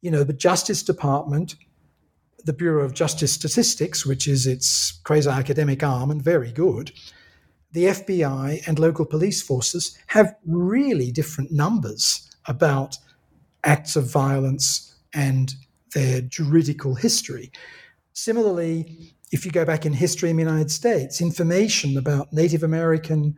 you 0.02 0.10
know, 0.10 0.24
the 0.24 0.32
Justice 0.32 0.82
Department 0.82 1.56
the 2.44 2.52
Bureau 2.52 2.84
of 2.84 2.94
Justice 2.94 3.32
Statistics, 3.32 4.06
which 4.06 4.26
is 4.26 4.46
its 4.46 4.92
quasi 5.04 5.28
academic 5.28 5.82
arm 5.82 6.10
and 6.10 6.22
very 6.22 6.52
good, 6.52 6.92
the 7.72 7.84
FBI 7.84 8.66
and 8.66 8.78
local 8.78 9.04
police 9.04 9.42
forces 9.42 9.98
have 10.06 10.34
really 10.46 11.12
different 11.12 11.52
numbers 11.52 12.29
about 12.46 12.96
acts 13.64 13.96
of 13.96 14.10
violence 14.10 14.94
and 15.14 15.54
their 15.94 16.20
juridical 16.20 16.94
history. 16.94 17.50
Similarly, 18.12 19.14
if 19.32 19.44
you 19.44 19.52
go 19.52 19.64
back 19.64 19.86
in 19.86 19.92
history 19.92 20.30
in 20.30 20.36
the 20.36 20.42
United 20.42 20.70
States, 20.70 21.20
information 21.20 21.96
about 21.96 22.32
Native 22.32 22.62
American 22.62 23.36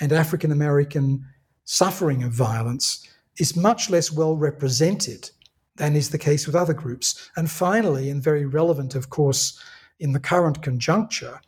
and 0.00 0.12
African 0.12 0.50
American 0.50 1.24
suffering 1.64 2.22
of 2.22 2.32
violence 2.32 3.08
is 3.38 3.56
much 3.56 3.90
less 3.90 4.12
well 4.12 4.36
represented 4.36 5.30
than 5.76 5.96
is 5.96 6.10
the 6.10 6.18
case 6.18 6.46
with 6.46 6.54
other 6.54 6.74
groups. 6.74 7.30
And 7.36 7.50
finally, 7.50 8.10
and 8.10 8.22
very 8.22 8.46
relevant, 8.46 8.94
of 8.94 9.10
course, 9.10 9.60
in 9.98 10.12
the 10.12 10.20
current 10.20 10.62
conjuncture, 10.62 11.40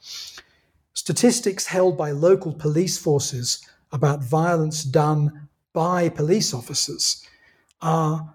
statistics 0.94 1.66
held 1.66 1.96
by 1.96 2.10
local 2.10 2.52
police 2.52 2.98
forces 2.98 3.66
about 3.92 4.22
violence 4.22 4.82
done 4.82 5.45
by 5.76 6.08
police 6.08 6.54
officers 6.54 7.22
are 7.82 8.34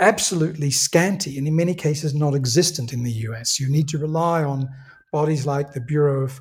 absolutely 0.00 0.70
scanty 0.70 1.38
and 1.38 1.48
in 1.48 1.56
many 1.56 1.74
cases 1.74 2.14
not 2.14 2.34
existent 2.34 2.92
in 2.92 3.02
the 3.02 3.24
US. 3.28 3.58
You 3.58 3.70
need 3.70 3.88
to 3.88 3.96
rely 3.96 4.44
on 4.44 4.68
bodies 5.10 5.46
like 5.46 5.72
the 5.72 5.80
Bureau 5.80 6.22
of 6.22 6.38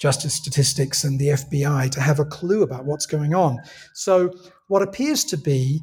Justice 0.00 0.32
Statistics 0.32 1.04
and 1.04 1.18
the 1.18 1.28
FBI 1.28 1.90
to 1.90 2.00
have 2.00 2.18
a 2.18 2.24
clue 2.24 2.62
about 2.62 2.86
what's 2.86 3.04
going 3.04 3.34
on. 3.34 3.58
So, 3.92 4.32
what 4.68 4.80
appears 4.80 5.24
to 5.24 5.36
be 5.36 5.82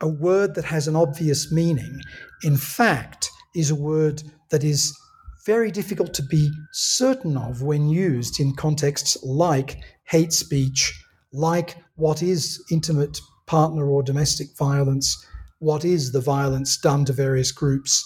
a 0.00 0.08
word 0.08 0.54
that 0.54 0.64
has 0.64 0.88
an 0.88 0.96
obvious 0.96 1.52
meaning, 1.52 2.00
in 2.42 2.56
fact, 2.56 3.30
is 3.54 3.70
a 3.70 3.74
word 3.74 4.22
that 4.50 4.64
is 4.64 4.96
very 5.44 5.70
difficult 5.70 6.14
to 6.14 6.22
be 6.22 6.50
certain 6.72 7.36
of 7.36 7.60
when 7.60 7.90
used 7.90 8.40
in 8.40 8.56
contexts 8.56 9.22
like 9.22 9.76
hate 10.04 10.32
speech, 10.32 10.98
like 11.36 11.76
what 11.96 12.22
is 12.22 12.64
intimate 12.70 13.20
partner 13.46 13.86
or 13.88 14.02
domestic 14.02 14.56
violence, 14.56 15.24
what 15.58 15.84
is 15.84 16.12
the 16.12 16.20
violence 16.20 16.76
done 16.76 17.04
to 17.04 17.12
various 17.12 17.52
groups, 17.52 18.04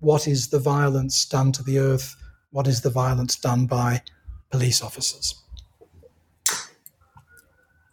what 0.00 0.28
is 0.28 0.48
the 0.48 0.58
violence 0.58 1.24
done 1.26 1.52
to 1.52 1.62
the 1.62 1.78
earth, 1.78 2.14
what 2.50 2.66
is 2.66 2.82
the 2.82 2.90
violence 2.90 3.36
done 3.36 3.66
by 3.66 4.02
police 4.50 4.82
officers 4.82 5.42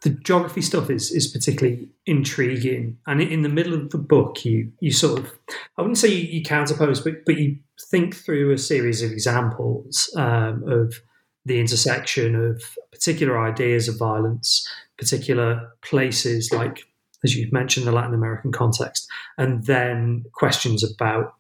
the 0.04 0.10
geography 0.10 0.62
stuff 0.62 0.90
is 0.90 1.12
is 1.12 1.28
particularly 1.28 1.90
intriguing. 2.06 2.98
And 3.08 3.22
in 3.22 3.42
the 3.42 3.50
middle 3.50 3.74
of 3.74 3.90
the 3.90 3.98
book, 3.98 4.46
you 4.46 4.72
you 4.80 4.92
sort 4.92 5.20
of 5.20 5.32
I 5.78 5.82
wouldn't 5.82 5.98
say 5.98 6.10
you, 6.10 6.40
you 6.40 6.44
counterpose, 6.44 7.04
but 7.04 7.26
but 7.26 7.38
you 7.38 7.58
think 7.90 8.16
through 8.16 8.52
a 8.52 8.58
series 8.58 9.02
of 9.02 9.12
examples 9.12 10.14
um, 10.18 10.64
of 10.68 11.02
the 11.46 11.60
intersection 11.60 12.36
of 12.36 12.64
particular 12.92 13.40
ideas 13.40 13.88
of 13.88 13.98
violence, 13.98 14.68
particular 14.98 15.70
places 15.82 16.52
like 16.52 16.86
as 17.24 17.36
you've 17.36 17.54
mentioned 17.54 17.88
the 17.88 17.92
Latin 17.92 18.14
American 18.14 18.52
context, 18.52 19.08
and 19.38 19.64
then 19.66 20.26
questions 20.34 20.84
about 20.84 21.36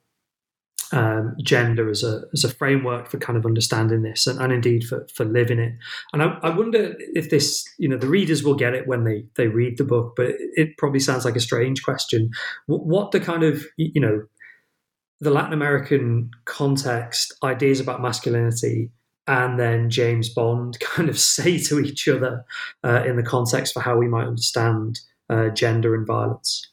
um, 0.92 1.36
gender 1.42 1.90
as 1.90 2.04
a 2.04 2.22
as 2.34 2.44
a 2.44 2.54
framework 2.54 3.10
for 3.10 3.18
kind 3.18 3.38
of 3.38 3.46
understanding 3.46 4.04
this 4.04 4.28
and, 4.28 4.40
and 4.40 4.54
indeed 4.54 4.84
for, 4.84 5.08
for 5.14 5.26
living 5.26 5.58
it. 5.60 5.74
And 6.14 6.22
I, 6.22 6.38
I, 6.44 6.56
wonder 6.56 6.96
if 7.00 7.32
this, 7.32 7.68
you 7.80 7.90
know, 7.90 7.98
the 7.98 8.08
readers 8.08 8.44
will 8.44 8.54
get 8.54 8.76
it 8.76 8.88
when 8.88 9.04
they 9.04 9.26
they 9.36 9.48
read 9.48 9.78
the 9.78 9.84
book, 9.84 10.14
but 10.16 10.36
it, 10.38 10.78
probably 10.78 11.00
sounds 11.00 11.26
like 11.26 11.36
a 11.36 11.42
strange 11.42 11.84
question. 11.84 12.30
What 12.68 13.12
the 13.12 13.20
kind 13.20 13.44
of 13.44 13.66
you 13.78 14.00
know 14.00 14.24
the 15.20 15.32
Latin 15.32 15.54
American 15.54 16.30
context, 16.46 17.34
ideas 17.44 17.80
about 17.80 18.02
masculinity, 18.02 18.92
and 19.27 19.60
then 19.60 19.89
James 19.89 20.30
Bond 20.30 20.80
kind 20.82 21.10
of 21.10 21.20
say 21.20 21.58
to 21.60 21.80
each 21.80 22.08
other 22.08 22.46
uh, 22.84 23.03
in 23.06 23.15
the 23.15 23.24
context 23.24 23.74
for 23.74 23.82
how 23.82 23.98
we 23.98 24.08
might 24.08 24.27
understand 24.27 25.00
uh, 25.30 25.50
gender 25.50 25.96
and 25.96 26.06
violence. 26.06 26.70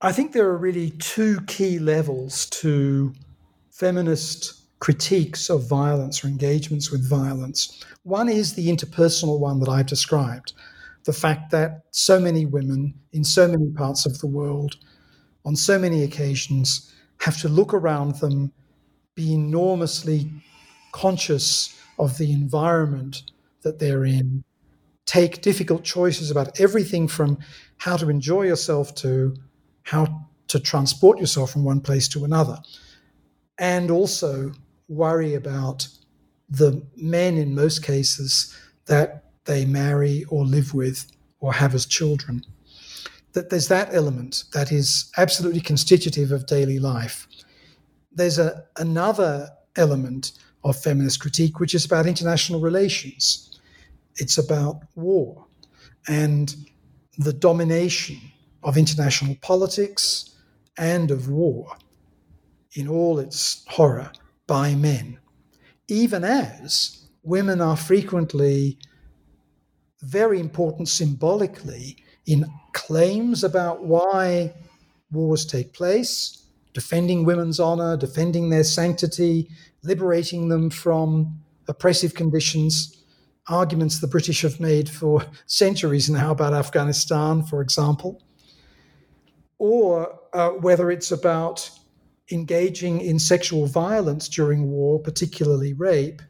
I 0.00 0.12
think 0.12 0.32
there 0.32 0.48
are 0.48 0.56
really 0.56 0.90
two 0.90 1.40
key 1.46 1.78
levels 1.78 2.46
to 2.46 3.12
feminist 3.72 4.54
critiques 4.78 5.50
of 5.50 5.68
violence 5.68 6.24
or 6.24 6.28
engagements 6.28 6.92
with 6.92 7.08
violence. 7.08 7.82
One 8.04 8.28
is 8.28 8.54
the 8.54 8.68
interpersonal 8.68 9.40
one 9.40 9.58
that 9.60 9.68
I've 9.68 9.86
described 9.86 10.52
the 11.04 11.12
fact 11.14 11.50
that 11.50 11.84
so 11.90 12.20
many 12.20 12.44
women 12.44 12.92
in 13.12 13.24
so 13.24 13.48
many 13.48 13.70
parts 13.70 14.04
of 14.04 14.18
the 14.18 14.26
world, 14.26 14.76
on 15.46 15.56
so 15.56 15.78
many 15.78 16.04
occasions, 16.04 16.92
have 17.20 17.40
to 17.40 17.48
look 17.48 17.72
around 17.72 18.16
them, 18.16 18.52
be 19.14 19.32
enormously 19.32 20.30
conscious 20.92 21.74
of 21.98 22.18
the 22.18 22.32
environment 22.32 23.22
that 23.62 23.78
they're 23.78 24.04
in, 24.04 24.44
take 25.06 25.42
difficult 25.42 25.84
choices 25.84 26.30
about 26.30 26.60
everything 26.60 27.08
from 27.08 27.38
how 27.78 27.96
to 27.96 28.10
enjoy 28.10 28.42
yourself 28.42 28.94
to 28.94 29.34
how 29.82 30.26
to 30.48 30.60
transport 30.60 31.18
yourself 31.18 31.50
from 31.50 31.64
one 31.64 31.80
place 31.80 32.08
to 32.08 32.24
another, 32.24 32.58
and 33.58 33.90
also 33.90 34.52
worry 34.88 35.34
about 35.34 35.88
the 36.48 36.82
men 36.96 37.36
in 37.36 37.54
most 37.54 37.82
cases 37.82 38.56
that 38.86 39.24
they 39.44 39.64
marry 39.64 40.24
or 40.28 40.44
live 40.44 40.74
with 40.74 41.10
or 41.40 41.52
have 41.52 41.74
as 41.74 41.86
children. 41.86 42.44
That 43.32 43.50
there's 43.50 43.68
that 43.68 43.94
element 43.94 44.44
that 44.52 44.72
is 44.72 45.10
absolutely 45.16 45.60
constitutive 45.60 46.32
of 46.32 46.46
daily 46.46 46.78
life. 46.78 47.28
There's 48.12 48.38
a, 48.38 48.64
another 48.76 49.50
element 49.76 50.32
of 50.64 50.76
feminist 50.76 51.20
critique, 51.20 51.60
which 51.60 51.74
is 51.74 51.84
about 51.84 52.06
international 52.06 52.60
relations. 52.60 53.60
It's 54.16 54.38
about 54.38 54.82
war 54.96 55.46
and 56.08 56.54
the 57.18 57.32
domination 57.32 58.18
of 58.62 58.76
international 58.76 59.36
politics 59.42 60.34
and 60.76 61.10
of 61.10 61.28
war 61.28 61.76
in 62.74 62.88
all 62.88 63.18
its 63.18 63.64
horror 63.68 64.10
by 64.46 64.74
men, 64.74 65.18
even 65.88 66.24
as 66.24 67.08
women 67.22 67.60
are 67.60 67.76
frequently 67.76 68.78
very 70.02 70.38
important 70.38 70.88
symbolically 70.88 71.96
in 72.26 72.46
claims 72.72 73.42
about 73.42 73.84
why 73.84 74.52
wars 75.10 75.44
take 75.44 75.72
place, 75.72 76.46
defending 76.72 77.24
women's 77.24 77.58
honor, 77.58 77.96
defending 77.96 78.50
their 78.50 78.64
sanctity, 78.64 79.48
liberating 79.82 80.48
them 80.48 80.70
from 80.70 81.40
oppressive 81.68 82.14
conditions. 82.14 83.02
Arguments 83.48 84.00
the 84.00 84.06
British 84.06 84.42
have 84.42 84.60
made 84.60 84.88
for 84.88 85.24
centuries 85.46 86.10
now 86.10 86.30
about 86.32 86.54
Afghanistan, 86.54 87.42
for 87.42 87.62
example, 87.62 88.22
or 89.58 90.18
uh, 90.32 90.50
whether 90.50 90.90
it's 90.90 91.10
about 91.10 91.70
engaging 92.30 93.00
in 93.00 93.18
sexual 93.18 93.66
violence 93.66 94.28
during 94.28 94.70
war, 94.70 94.98
particularly 94.98 95.72
rape, 95.72 96.20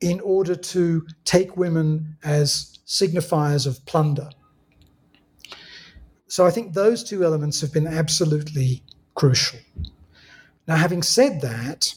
in 0.00 0.20
order 0.20 0.56
to 0.56 1.06
take 1.24 1.56
women 1.56 2.16
as 2.24 2.78
signifiers 2.86 3.66
of 3.66 3.84
plunder. 3.86 4.28
So 6.26 6.46
I 6.46 6.50
think 6.50 6.74
those 6.74 7.04
two 7.04 7.24
elements 7.24 7.60
have 7.60 7.72
been 7.72 7.86
absolutely 7.86 8.82
crucial. 9.14 9.58
Now, 10.66 10.76
having 10.76 11.02
said 11.02 11.40
that, 11.40 11.92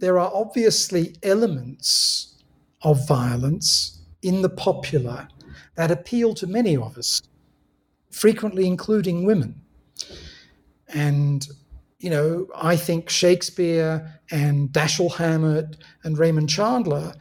there 0.00 0.18
are 0.18 0.30
obviously 0.34 1.14
elements 1.22 2.42
of 2.82 3.06
violence 3.06 4.00
in 4.22 4.42
the 4.42 4.48
popular 4.48 5.28
that 5.76 5.90
appeal 5.90 6.34
to 6.34 6.46
many 6.46 6.76
of 6.76 6.98
us, 6.98 7.22
frequently 8.10 8.66
including 8.66 9.24
women. 9.24 9.60
And, 10.88 11.46
you 11.98 12.10
know, 12.10 12.48
I 12.56 12.76
think 12.76 13.08
Shakespeare 13.08 14.20
and 14.30 14.70
Dashiell 14.70 15.14
Hammett 15.14 15.76
and 16.02 16.18
Raymond 16.18 16.48
Chandler 16.48 17.14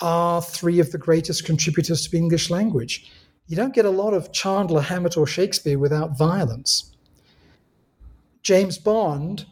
are 0.00 0.42
three 0.42 0.80
of 0.80 0.90
the 0.90 0.98
greatest 0.98 1.44
contributors 1.44 2.04
to 2.04 2.10
the 2.10 2.18
English 2.18 2.50
language. 2.50 3.10
You 3.46 3.56
don't 3.56 3.74
get 3.74 3.84
a 3.84 3.90
lot 3.90 4.14
of 4.14 4.32
Chandler, 4.32 4.80
Hammett, 4.80 5.16
or 5.16 5.26
Shakespeare 5.26 5.78
without 5.78 6.16
violence. 6.16 6.96
James 8.42 8.78
Bond, 8.78 9.46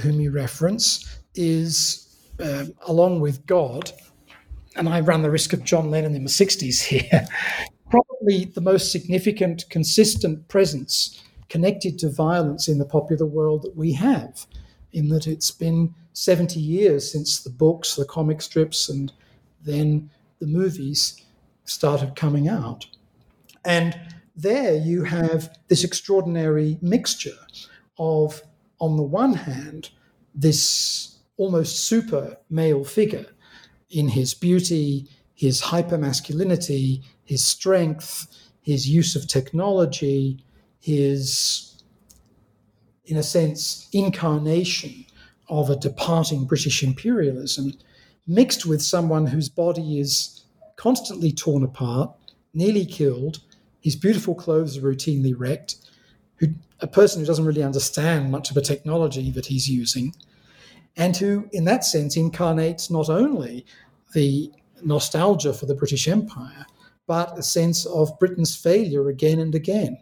whom 0.00 0.20
you 0.20 0.32
reference, 0.32 1.20
is, 1.34 2.03
uh, 2.40 2.66
along 2.86 3.20
with 3.20 3.46
God, 3.46 3.92
and 4.76 4.88
I 4.88 5.00
ran 5.00 5.22
the 5.22 5.30
risk 5.30 5.52
of 5.52 5.64
John 5.64 5.90
Lennon 5.90 6.14
in 6.14 6.24
the 6.24 6.30
60s 6.30 6.82
here, 6.82 7.26
probably 7.90 8.46
the 8.46 8.60
most 8.60 8.90
significant, 8.90 9.64
consistent 9.70 10.48
presence 10.48 11.22
connected 11.48 11.98
to 12.00 12.10
violence 12.10 12.68
in 12.68 12.78
the 12.78 12.84
popular 12.84 13.26
world 13.26 13.62
that 13.62 13.76
we 13.76 13.92
have, 13.92 14.46
in 14.92 15.08
that 15.08 15.26
it's 15.26 15.50
been 15.50 15.94
70 16.12 16.58
years 16.58 17.10
since 17.10 17.40
the 17.40 17.50
books, 17.50 17.94
the 17.94 18.04
comic 18.04 18.40
strips, 18.40 18.88
and 18.88 19.12
then 19.62 20.10
the 20.40 20.46
movies 20.46 21.22
started 21.64 22.16
coming 22.16 22.48
out. 22.48 22.86
And 23.64 23.98
there 24.36 24.74
you 24.74 25.04
have 25.04 25.56
this 25.68 25.84
extraordinary 25.84 26.78
mixture 26.82 27.38
of, 27.98 28.42
on 28.80 28.96
the 28.96 29.02
one 29.02 29.34
hand, 29.34 29.90
this 30.34 31.13
almost 31.36 31.84
super 31.84 32.36
male 32.50 32.84
figure 32.84 33.26
in 33.90 34.08
his 34.08 34.34
beauty, 34.34 35.08
his 35.34 35.60
hypermasculinity, 35.60 37.02
his 37.24 37.44
strength, 37.44 38.26
his 38.60 38.88
use 38.88 39.16
of 39.16 39.26
technology, 39.28 40.44
his, 40.80 41.82
in 43.06 43.16
a 43.16 43.22
sense, 43.22 43.88
incarnation 43.92 45.04
of 45.48 45.70
a 45.70 45.76
departing 45.76 46.44
British 46.44 46.82
imperialism, 46.82 47.72
mixed 48.26 48.64
with 48.64 48.82
someone 48.82 49.26
whose 49.26 49.48
body 49.48 49.98
is 49.98 50.44
constantly 50.76 51.30
torn 51.30 51.62
apart, 51.62 52.10
nearly 52.54 52.86
killed, 52.86 53.40
his 53.80 53.96
beautiful 53.96 54.34
clothes 54.34 54.78
are 54.78 54.82
routinely 54.82 55.34
wrecked, 55.36 55.76
who, 56.36 56.48
a 56.80 56.86
person 56.86 57.20
who 57.20 57.26
doesn't 57.26 57.44
really 57.44 57.62
understand 57.62 58.30
much 58.30 58.48
of 58.48 58.54
the 58.54 58.62
technology 58.62 59.30
that 59.30 59.46
he's 59.46 59.68
using, 59.68 60.14
and 60.96 61.16
who, 61.16 61.48
in 61.52 61.64
that 61.64 61.84
sense, 61.84 62.16
incarnates 62.16 62.90
not 62.90 63.08
only 63.08 63.66
the 64.12 64.52
nostalgia 64.82 65.52
for 65.52 65.66
the 65.66 65.74
British 65.74 66.06
Empire, 66.06 66.66
but 67.06 67.38
a 67.38 67.42
sense 67.42 67.84
of 67.86 68.18
Britain's 68.18 68.56
failure 68.56 69.08
again 69.08 69.40
and 69.40 69.54
again, 69.54 69.98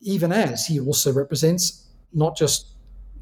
even 0.00 0.32
as 0.32 0.66
he 0.66 0.80
also 0.80 1.12
represents 1.12 1.86
not 2.12 2.36
just 2.36 2.72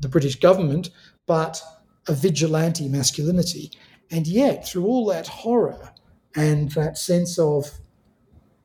the 0.01 0.09
British 0.09 0.37
government, 0.37 0.91
but 1.27 1.63
a 2.09 2.15
vigilante 2.15 2.89
masculinity. 2.89 3.71
And 4.11 4.27
yet, 4.27 4.67
through 4.67 4.87
all 4.87 5.07
that 5.07 5.27
horror 5.27 5.93
and 6.37 6.71
that 6.73 6.99
sense 6.99 7.39
of 7.39 7.71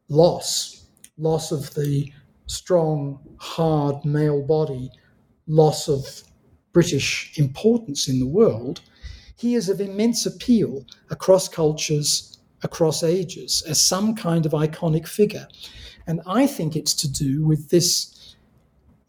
loss, 0.09 0.88
loss 1.17 1.51
of 1.51 1.73
the 1.75 2.12
strong, 2.47 3.19
hard 3.39 4.03
male 4.03 4.41
body, 4.41 4.89
loss 5.47 5.88
of 5.88 6.23
British 6.73 7.38
importance 7.38 8.08
in 8.08 8.19
the 8.19 8.27
world, 8.27 8.82
he 9.36 9.55
is 9.55 9.69
of 9.69 9.79
immense 9.79 10.25
appeal 10.25 10.86
across 11.10 11.47
cultures, 11.47 12.38
across 12.63 13.03
ages, 13.03 13.63
as 13.67 13.82
some 13.82 14.15
kind 14.15 14.45
of 14.45 14.51
iconic 14.51 15.08
figure. 15.08 15.47
And 16.08 16.21
I 16.25 16.45
think 16.47 16.75
it's 16.75 16.93
to 16.95 17.12
do 17.12 17.45
with 17.45 17.69
this 17.69 18.36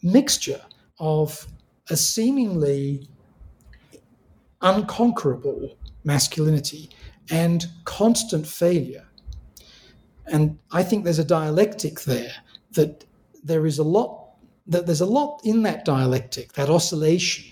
mixture 0.03 0.61
of 0.99 1.46
a 1.88 1.96
seemingly 1.96 3.09
unconquerable 4.62 5.77
masculinity 6.05 6.90
and 7.31 7.66
constant 7.85 8.46
failure. 8.46 9.07
And 10.27 10.59
I 10.70 10.83
think 10.83 11.05
there's 11.05 11.18
a 11.18 11.25
dialectic 11.25 12.01
there 12.01 12.33
that 12.73 13.05
there 13.42 13.66
is 13.66 13.79
a 13.79 13.85
lot 13.85 14.19
that 14.70 14.87
there's 14.87 15.00
a 15.00 15.06
lot 15.06 15.40
in 15.44 15.62
that 15.64 15.85
dialectic, 15.85 16.52
that 16.54 16.70
oscillation 16.70 17.44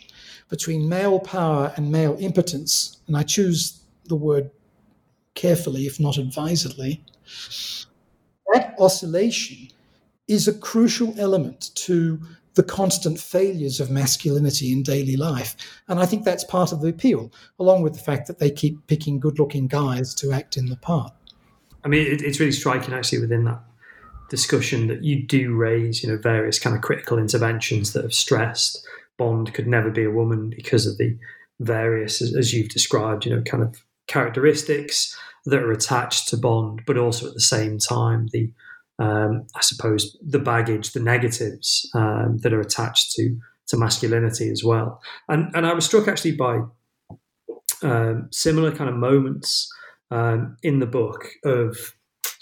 between 0.49 0.89
male 0.89 1.21
power 1.21 1.73
and 1.77 1.93
male 1.93 2.17
impotence, 2.21 3.01
and 3.07 3.17
I 3.17 3.23
choose 3.25 3.81
the 4.07 4.17
word 4.17 4.51
carefully, 5.35 5.87
if 5.87 6.01
not 6.01 6.17
advisedly. 6.17 7.05
That 8.55 8.75
oscillation 8.79 9.69
is 10.27 10.49
a 10.49 10.55
crucial 10.55 11.15
element 11.19 11.75
to 11.75 12.21
the 12.55 12.63
constant 12.63 13.21
failures 13.21 13.79
of 13.79 13.91
masculinity 13.91 14.73
in 14.73 14.83
daily 14.83 15.17
life. 15.17 15.55
And 15.89 16.01
I 16.01 16.07
think 16.07 16.25
that's 16.25 16.45
part 16.45 16.73
of 16.73 16.81
the 16.81 16.89
appeal, 16.89 17.31
along 17.59 17.83
with 17.83 17.95
the 17.95 18.01
fact 18.01 18.27
that 18.29 18.39
they 18.39 18.51
keep 18.51 18.87
picking 18.87 19.21
good 19.21 19.39
looking 19.39 19.67
guys 19.67 20.15
to 20.17 20.33
act 20.33 20.57
in 20.57 20.67
the 20.67 20.77
part. 20.77 21.13
I 21.85 21.89
mean, 21.89 22.07
it, 22.07 22.23
it's 22.23 22.41
really 22.41 22.53
striking 22.53 22.95
actually 22.95 23.21
within 23.21 23.45
that 23.45 23.61
discussion 24.29 24.89
that 24.89 25.05
you 25.05 25.27
do 25.27 25.55
raise, 25.55 26.03
you 26.03 26.11
know, 26.11 26.19
various 26.19 26.59
kind 26.59 26.77
of 26.77 26.83
critical 26.83 27.19
interventions 27.19 27.93
that 27.93 28.05
have 28.05 28.15
stressed 28.15 28.87
Bond 29.17 29.53
could 29.53 29.67
never 29.67 29.91
be 29.91 30.05
a 30.05 30.11
woman 30.11 30.51
because 30.51 30.87
of 30.87 30.97
the 30.97 31.19
various, 31.61 32.23
as 32.23 32.53
you've 32.53 32.69
described, 32.69 33.27
you 33.27 33.35
know, 33.35 33.43
kind 33.43 33.63
of 33.63 33.83
characteristics 34.07 35.19
that 35.45 35.61
are 35.61 35.73
attached 35.73 36.29
to 36.29 36.37
Bond, 36.37 36.83
but 36.87 36.97
also 36.97 37.27
at 37.27 37.35
the 37.35 37.41
same 37.41 37.79
time 37.79 38.29
the 38.33 38.53
um, 39.01 39.47
I 39.55 39.61
suppose, 39.61 40.17
the 40.27 40.41
baggage, 40.41 40.93
the 40.93 41.01
negatives 41.01 41.89
um, 41.95 42.39
that 42.39 42.53
are 42.53 42.61
attached 42.61 43.13
to 43.13 43.39
to 43.69 43.77
masculinity 43.77 44.51
as 44.51 44.65
well. 44.65 45.01
And 45.29 45.55
and 45.55 45.67
I 45.67 45.73
was 45.73 45.87
struck 45.87 46.09
actually 46.09 46.33
by 46.33 46.63
um, 47.83 48.29
similar 48.33 48.73
kind 48.73 48.91
of 48.91 48.97
moments 48.97 49.71
um, 50.11 50.57
in 50.63 50.81
the 50.81 50.87
book 50.87 51.29
of 51.45 51.95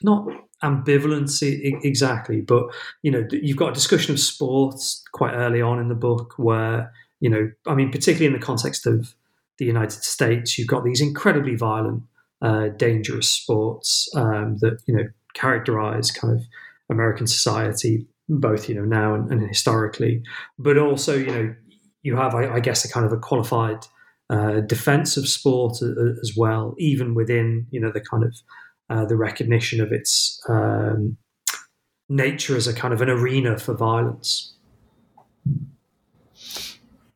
not 0.02 0.26
ambivalence 0.62 1.42
exactly, 1.42 2.40
but 2.40 2.64
you 3.02 3.10
know 3.10 3.26
you've 3.30 3.56
got 3.56 3.70
a 3.70 3.74
discussion 3.74 4.12
of 4.12 4.20
sports 4.20 5.02
quite 5.12 5.34
early 5.34 5.60
on 5.60 5.78
in 5.78 5.88
the 5.88 5.94
book 5.94 6.34
where 6.36 6.92
you 7.20 7.30
know 7.30 7.50
I 7.66 7.74
mean 7.74 7.90
particularly 7.90 8.26
in 8.26 8.38
the 8.38 8.44
context 8.44 8.86
of 8.86 9.14
the 9.58 9.64
United 9.64 10.02
States, 10.02 10.58
you've 10.58 10.68
got 10.68 10.84
these 10.84 11.00
incredibly 11.00 11.54
violent, 11.54 12.02
uh, 12.42 12.68
dangerous 12.68 13.30
sports 13.30 14.08
um, 14.14 14.56
that 14.60 14.78
you 14.86 14.94
know 14.94 15.04
characterize 15.34 16.10
kind 16.10 16.34
of 16.34 16.44
American 16.90 17.26
society, 17.26 18.06
both 18.28 18.68
you 18.68 18.74
know 18.74 18.84
now 18.84 19.14
and, 19.14 19.30
and 19.30 19.46
historically, 19.48 20.22
but 20.58 20.78
also 20.78 21.14
you 21.14 21.26
know 21.26 21.54
you 22.06 22.14
have, 22.14 22.36
I, 22.36 22.54
I, 22.54 22.60
guess, 22.60 22.84
a 22.84 22.88
kind 22.88 23.04
of 23.04 23.12
a 23.12 23.16
qualified 23.16 23.84
uh, 24.30 24.60
defense 24.60 25.16
of 25.16 25.28
sport 25.28 25.82
as 25.82 26.34
well, 26.36 26.76
even 26.78 27.14
within 27.14 27.66
you 27.70 27.80
know 27.80 27.90
the 27.90 28.00
kind 28.00 28.22
of 28.22 28.32
uh, 28.90 29.04
the 29.04 29.16
recognition 29.16 29.80
of 29.80 29.92
its 29.92 30.40
um, 30.48 31.16
nature 32.08 32.56
as 32.56 32.66
a 32.66 32.74
kind 32.74 32.94
of 32.94 33.00
an 33.00 33.10
arena 33.10 33.58
for 33.58 33.74
violence. 33.74 34.54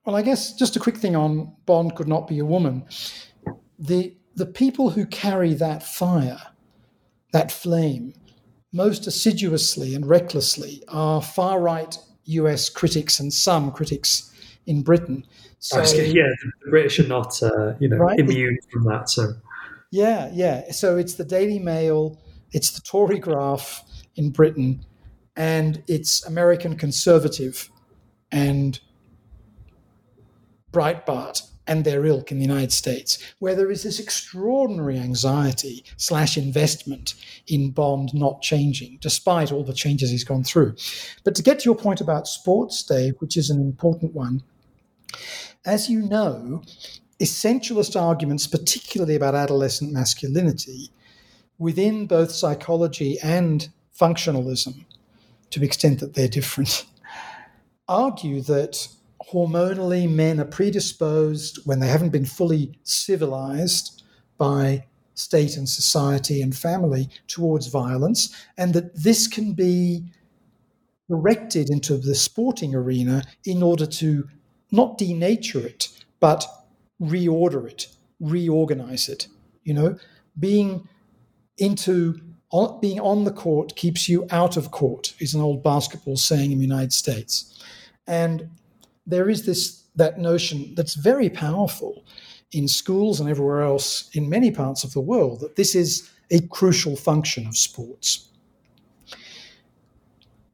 Well, 0.05 0.17
I 0.17 0.23
guess 0.23 0.55
just 0.55 0.77
a 0.77 0.81
quick 0.81 0.97
thing 0.97 1.15
on 1.15 1.55
Bond 1.67 1.95
could 1.95 2.09
not 2.09 2.27
be 2.27 2.39
a 2.39 2.45
woman. 2.45 2.85
The 3.79 4.15
the 4.35 4.47
people 4.47 4.91
who 4.91 5.05
carry 5.07 5.55
that 5.55 5.83
fire, 5.83 6.41
that 7.33 7.53
flame, 7.53 8.15
most 8.73 9.07
assiduously 9.07 9.95
and 9.95 10.07
recklessly 10.07 10.83
are 10.89 11.21
far 11.21 11.61
right 11.61 11.97
US 12.25 12.69
critics 12.69 13.21
and 13.21 13.33
some 13.33 13.73
critics 13.73 14.33
in 14.67 14.83
Britain. 14.83 15.27
So, 15.59 15.83
yeah, 15.83 16.29
the 16.65 16.71
British 16.71 16.99
are 17.01 17.09
not, 17.09 17.43
uh, 17.43 17.75
you 17.81 17.89
know, 17.89 17.97
right? 17.97 18.19
immune 18.19 18.59
from 18.73 18.85
that. 18.85 19.11
So, 19.11 19.35
yeah, 19.90 20.31
yeah. 20.33 20.70
So 20.72 20.96
it's 20.96 21.14
the 21.14 21.24
Daily 21.24 21.59
Mail, 21.59 22.20
it's 22.53 22.70
the 22.70 22.81
Tory 22.81 23.18
Graph 23.18 23.83
in 24.16 24.31
Britain, 24.31 24.85
and 25.37 25.83
it's 25.87 26.24
American 26.26 26.76
Conservative 26.76 27.70
and 28.31 28.79
Breitbart 30.72 31.42
and 31.66 31.85
their 31.85 32.05
ilk 32.05 32.33
in 32.33 32.38
the 32.38 32.44
United 32.44 32.72
States, 32.72 33.18
where 33.38 33.55
there 33.55 33.70
is 33.70 33.85
this 33.85 34.00
extraordinary 34.00 34.98
anxiety 34.98 35.85
slash 35.96 36.37
investment 36.37 37.14
in 37.46 37.70
Bond 37.70 38.12
not 38.12 38.42
changing, 38.42 38.98
despite 39.00 39.53
all 39.53 39.62
the 39.62 39.72
changes 39.72 40.11
he's 40.11 40.24
gone 40.24 40.42
through. 40.42 40.74
But 41.22 41.37
to 41.37 41.42
get 41.42 41.61
to 41.61 41.64
your 41.66 41.76
point 41.76 42.00
about 42.00 42.26
sports, 42.26 42.83
Dave, 42.83 43.14
which 43.20 43.37
is 43.37 43.50
an 43.50 43.61
important 43.61 44.14
one, 44.14 44.42
as 45.64 45.88
you 45.88 46.03
know, 46.03 46.62
essentialist 47.21 48.01
arguments, 48.01 48.47
particularly 48.47 49.15
about 49.15 49.35
adolescent 49.35 49.93
masculinity, 49.93 50.91
within 51.59 52.07
both 52.07 52.33
psychology 52.33 53.19
and 53.23 53.69
functionalism, 53.99 54.85
to 55.51 55.61
the 55.61 55.67
extent 55.67 56.01
that 56.01 56.15
they're 56.15 56.29
different, 56.29 56.87
argue 57.89 58.41
that 58.41 58.89
hormonally 59.33 60.11
men 60.11 60.41
are 60.41 60.47
predisposed 60.47 61.59
when 61.67 61.81
they 61.81 61.89
haven't 61.89 62.11
been 62.11 62.25
fully 62.25 62.79
civilized 62.85 64.03
by 64.39 64.87
state 65.15 65.57
and 65.57 65.69
society 65.69 66.41
and 66.41 66.57
family 66.57 67.11
towards 67.29 67.67
violence, 67.67 68.35
and 68.57 68.73
that 68.73 68.95
this 68.95 69.29
can 69.29 69.53
be 69.53 70.03
directed 71.11 71.69
into 71.71 71.99
the 71.99 72.15
sporting 72.15 72.75
arena 72.75 73.23
in 73.45 73.63
order 73.63 73.85
to 73.85 74.27
not 74.71 74.97
denature 74.97 75.65
it, 75.65 75.89
but 76.21 76.47
reorder 77.01 77.69
it, 77.69 77.89
reorganize 78.21 79.09
it. 79.09 79.29
You 79.65 79.75
know, 79.75 79.99
being 80.39 80.89
into 81.59 82.21
on, 82.51 82.81
being 82.81 83.01
on 83.01 83.25
the 83.25 83.33
court 83.33 83.77
keeps 83.77 84.09
you 84.09 84.27
out 84.31 84.57
of 84.57 84.71
court 84.71 85.15
is 85.21 85.35
an 85.35 85.41
old 85.41 85.63
basketball 85.63 86.17
saying 86.17 86.53
in 86.53 86.59
the 86.59 86.65
United 86.65 86.93
States, 86.93 87.63
and 88.07 88.49
there 89.07 89.29
is 89.31 89.47
this 89.47 89.85
that 89.97 90.19
notion 90.19 90.75
that's 90.75 90.95
very 90.95 91.29
powerful 91.29 92.05
in 92.53 92.67
schools 92.67 93.21
and 93.21 93.29
everywhere 93.29 93.63
else 93.63 94.11
in 94.15 94.29
many 94.29 94.51
parts 94.51 94.85
of 94.85 94.93
the 94.93 95.01
world 95.01 95.41
that 95.41 95.57
this 95.57 95.75
is 95.75 96.11
a 96.31 96.41
crucial 96.49 96.97
function 96.97 97.47
of 97.47 97.57
sports. 97.57 98.29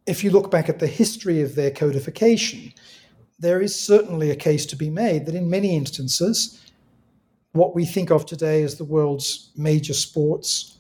If 0.07 0.23
you 0.23 0.31
look 0.31 0.51
back 0.51 0.69
at 0.69 0.79
the 0.79 0.87
history 0.87 1.43
of 1.43 1.55
their 1.55 1.71
codification, 1.71 2.73
there 3.39 3.61
is 3.61 3.79
certainly 3.79 4.31
a 4.31 4.37
case 4.37 4.67
to 4.67 4.77
be 4.77 4.91
made 4.91 5.27
that 5.27 5.35
in 5.35 5.51
many 5.51 5.77
instances, 5.77 6.63
what 7.53 7.75
we 7.75 7.85
think 7.85 8.11
of 8.11 8.27
today 8.27 8.63
as 8.63 8.77
the 8.77 8.85
world's 8.85 9.51
major 9.57 9.95
sports 9.95 10.79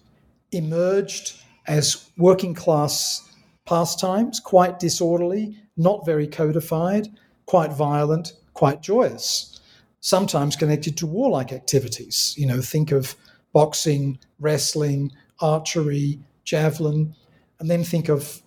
emerged 0.52 1.40
as 1.66 2.10
working 2.16 2.54
class 2.54 3.28
pastimes, 3.64 4.40
quite 4.40 4.78
disorderly, 4.78 5.58
not 5.76 6.06
very 6.06 6.26
codified, 6.26 7.08
quite 7.46 7.72
violent, 7.72 8.34
quite 8.54 8.82
joyous, 8.82 9.60
sometimes 10.00 10.56
connected 10.56 10.96
to 10.96 11.06
warlike 11.06 11.52
activities. 11.52 12.34
You 12.38 12.46
know, 12.46 12.60
think 12.60 12.92
of 12.92 13.16
boxing, 13.52 14.18
wrestling, 14.38 15.12
archery, 15.40 16.20
javelin, 16.44 17.14
and 17.58 17.70
then 17.70 17.84
think 17.84 18.08
of 18.08 18.42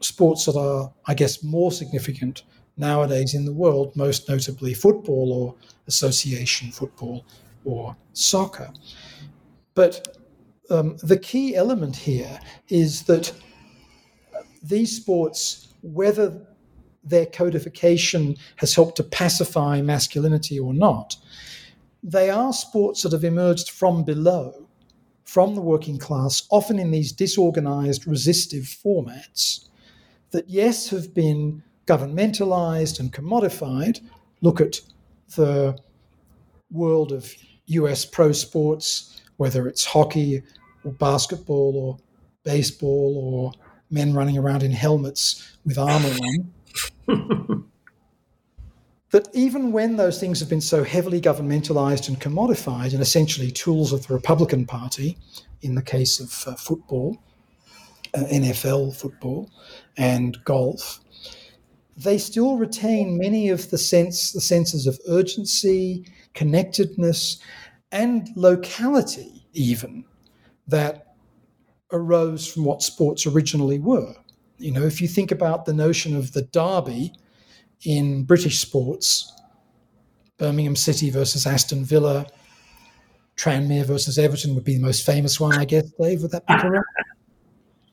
sports 0.00 0.46
that 0.46 0.56
are, 0.56 0.92
I 1.06 1.14
guess, 1.14 1.42
more 1.42 1.70
significant 1.70 2.42
nowadays 2.76 3.34
in 3.34 3.44
the 3.44 3.52
world, 3.52 3.94
most 3.96 4.28
notably 4.28 4.74
football 4.74 5.32
or 5.32 5.54
association 5.86 6.70
football 6.70 7.24
or 7.64 7.96
soccer. 8.12 8.70
But 9.74 10.18
um, 10.70 10.96
the 11.02 11.18
key 11.18 11.56
element 11.56 11.96
here 11.96 12.38
is 12.68 13.02
that 13.04 13.32
these 14.62 14.96
sports, 14.96 15.68
whether 15.82 16.46
their 17.04 17.26
codification 17.26 18.36
has 18.56 18.74
helped 18.74 18.96
to 18.96 19.02
pacify 19.02 19.82
masculinity 19.82 20.58
or 20.58 20.72
not, 20.72 21.16
they 22.02 22.30
are 22.30 22.52
sports 22.52 23.02
that 23.02 23.12
have 23.12 23.24
emerged 23.24 23.70
from 23.70 24.04
below, 24.04 24.66
from 25.24 25.54
the 25.54 25.60
working 25.60 25.98
class, 25.98 26.46
often 26.50 26.78
in 26.78 26.90
these 26.90 27.12
disorganized, 27.12 28.06
resistive 28.06 28.64
formats, 28.64 29.68
that 30.30 30.48
yes, 30.48 30.88
have 30.88 31.14
been 31.14 31.62
governmentalized 31.86 33.00
and 33.00 33.12
commodified. 33.12 34.00
Look 34.40 34.60
at 34.60 34.80
the 35.36 35.78
world 36.70 37.12
of 37.12 37.32
US 37.66 38.04
pro 38.04 38.32
sports, 38.32 39.20
whether 39.36 39.68
it's 39.68 39.84
hockey 39.84 40.42
or 40.84 40.92
basketball 40.92 41.76
or 41.76 41.98
baseball 42.44 43.16
or 43.16 43.52
men 43.90 44.14
running 44.14 44.38
around 44.38 44.62
in 44.62 44.72
helmets 44.72 45.56
with 45.64 45.78
armor 45.78 46.08
on. 47.08 47.64
that 49.10 49.28
even 49.34 49.72
when 49.72 49.96
those 49.96 50.18
things 50.18 50.40
have 50.40 50.48
been 50.48 50.60
so 50.60 50.82
heavily 50.82 51.20
governmentalized 51.20 52.08
and 52.08 52.18
commodified 52.18 52.92
and 52.92 53.02
essentially 53.02 53.50
tools 53.50 53.92
of 53.92 54.06
the 54.06 54.14
Republican 54.14 54.64
Party, 54.64 55.18
in 55.60 55.74
the 55.74 55.82
case 55.82 56.18
of 56.18 56.44
uh, 56.46 56.56
football, 56.56 57.22
uh, 58.14 58.24
NFL 58.24 58.96
football, 58.96 59.50
and 59.98 60.42
golf, 60.44 61.00
they 61.96 62.18
still 62.18 62.56
retain 62.56 63.18
many 63.18 63.48
of 63.50 63.70
the 63.70 63.78
sense 63.78 64.32
the 64.32 64.40
senses 64.40 64.86
of 64.86 64.98
urgency, 65.08 66.06
connectedness, 66.34 67.38
and 67.90 68.28
locality 68.36 69.46
even 69.52 70.04
that 70.66 71.14
arose 71.92 72.50
from 72.50 72.64
what 72.64 72.82
sports 72.82 73.26
originally 73.26 73.78
were. 73.78 74.14
You 74.56 74.72
know, 74.72 74.82
if 74.82 75.00
you 75.00 75.08
think 75.08 75.30
about 75.30 75.66
the 75.66 75.74
notion 75.74 76.16
of 76.16 76.32
the 76.32 76.42
derby 76.42 77.12
in 77.84 78.24
British 78.24 78.60
sports, 78.60 79.30
Birmingham 80.38 80.76
City 80.76 81.10
versus 81.10 81.46
Aston 81.46 81.84
Villa, 81.84 82.26
Tranmere 83.36 83.84
versus 83.84 84.18
Everton 84.18 84.54
would 84.54 84.64
be 84.64 84.74
the 84.74 84.80
most 84.80 85.04
famous 85.04 85.38
one, 85.38 85.58
I 85.58 85.64
guess, 85.64 85.90
Dave. 86.00 86.22
Would 86.22 86.30
that 86.30 86.46
be 86.46 86.54
correct? 86.56 86.86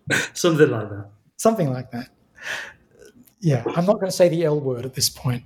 Something 0.37 0.69
like 0.69 0.89
that. 0.89 1.09
Something 1.37 1.73
like 1.73 1.91
that 1.91 2.09
yeah, 3.39 3.63
I'm 3.75 3.85
not 3.85 3.95
going 3.95 4.07
to 4.07 4.11
say 4.11 4.29
the 4.29 4.43
L 4.43 4.59
word 4.59 4.85
at 4.85 4.93
this 4.93 5.09
point. 5.09 5.43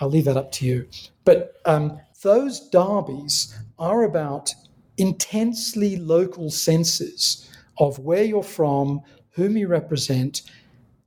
I'll 0.00 0.08
leave 0.08 0.24
that 0.24 0.36
up 0.36 0.52
to 0.52 0.66
you. 0.66 0.88
But 1.24 1.60
um, 1.64 2.00
those 2.22 2.68
derbies 2.70 3.56
are 3.78 4.04
about 4.04 4.52
intensely 4.96 5.96
local 5.96 6.50
senses 6.50 7.50
of 7.78 7.98
where 7.98 8.24
you're 8.24 8.42
from, 8.42 9.02
whom 9.30 9.56
you 9.56 9.68
represent, 9.68 10.42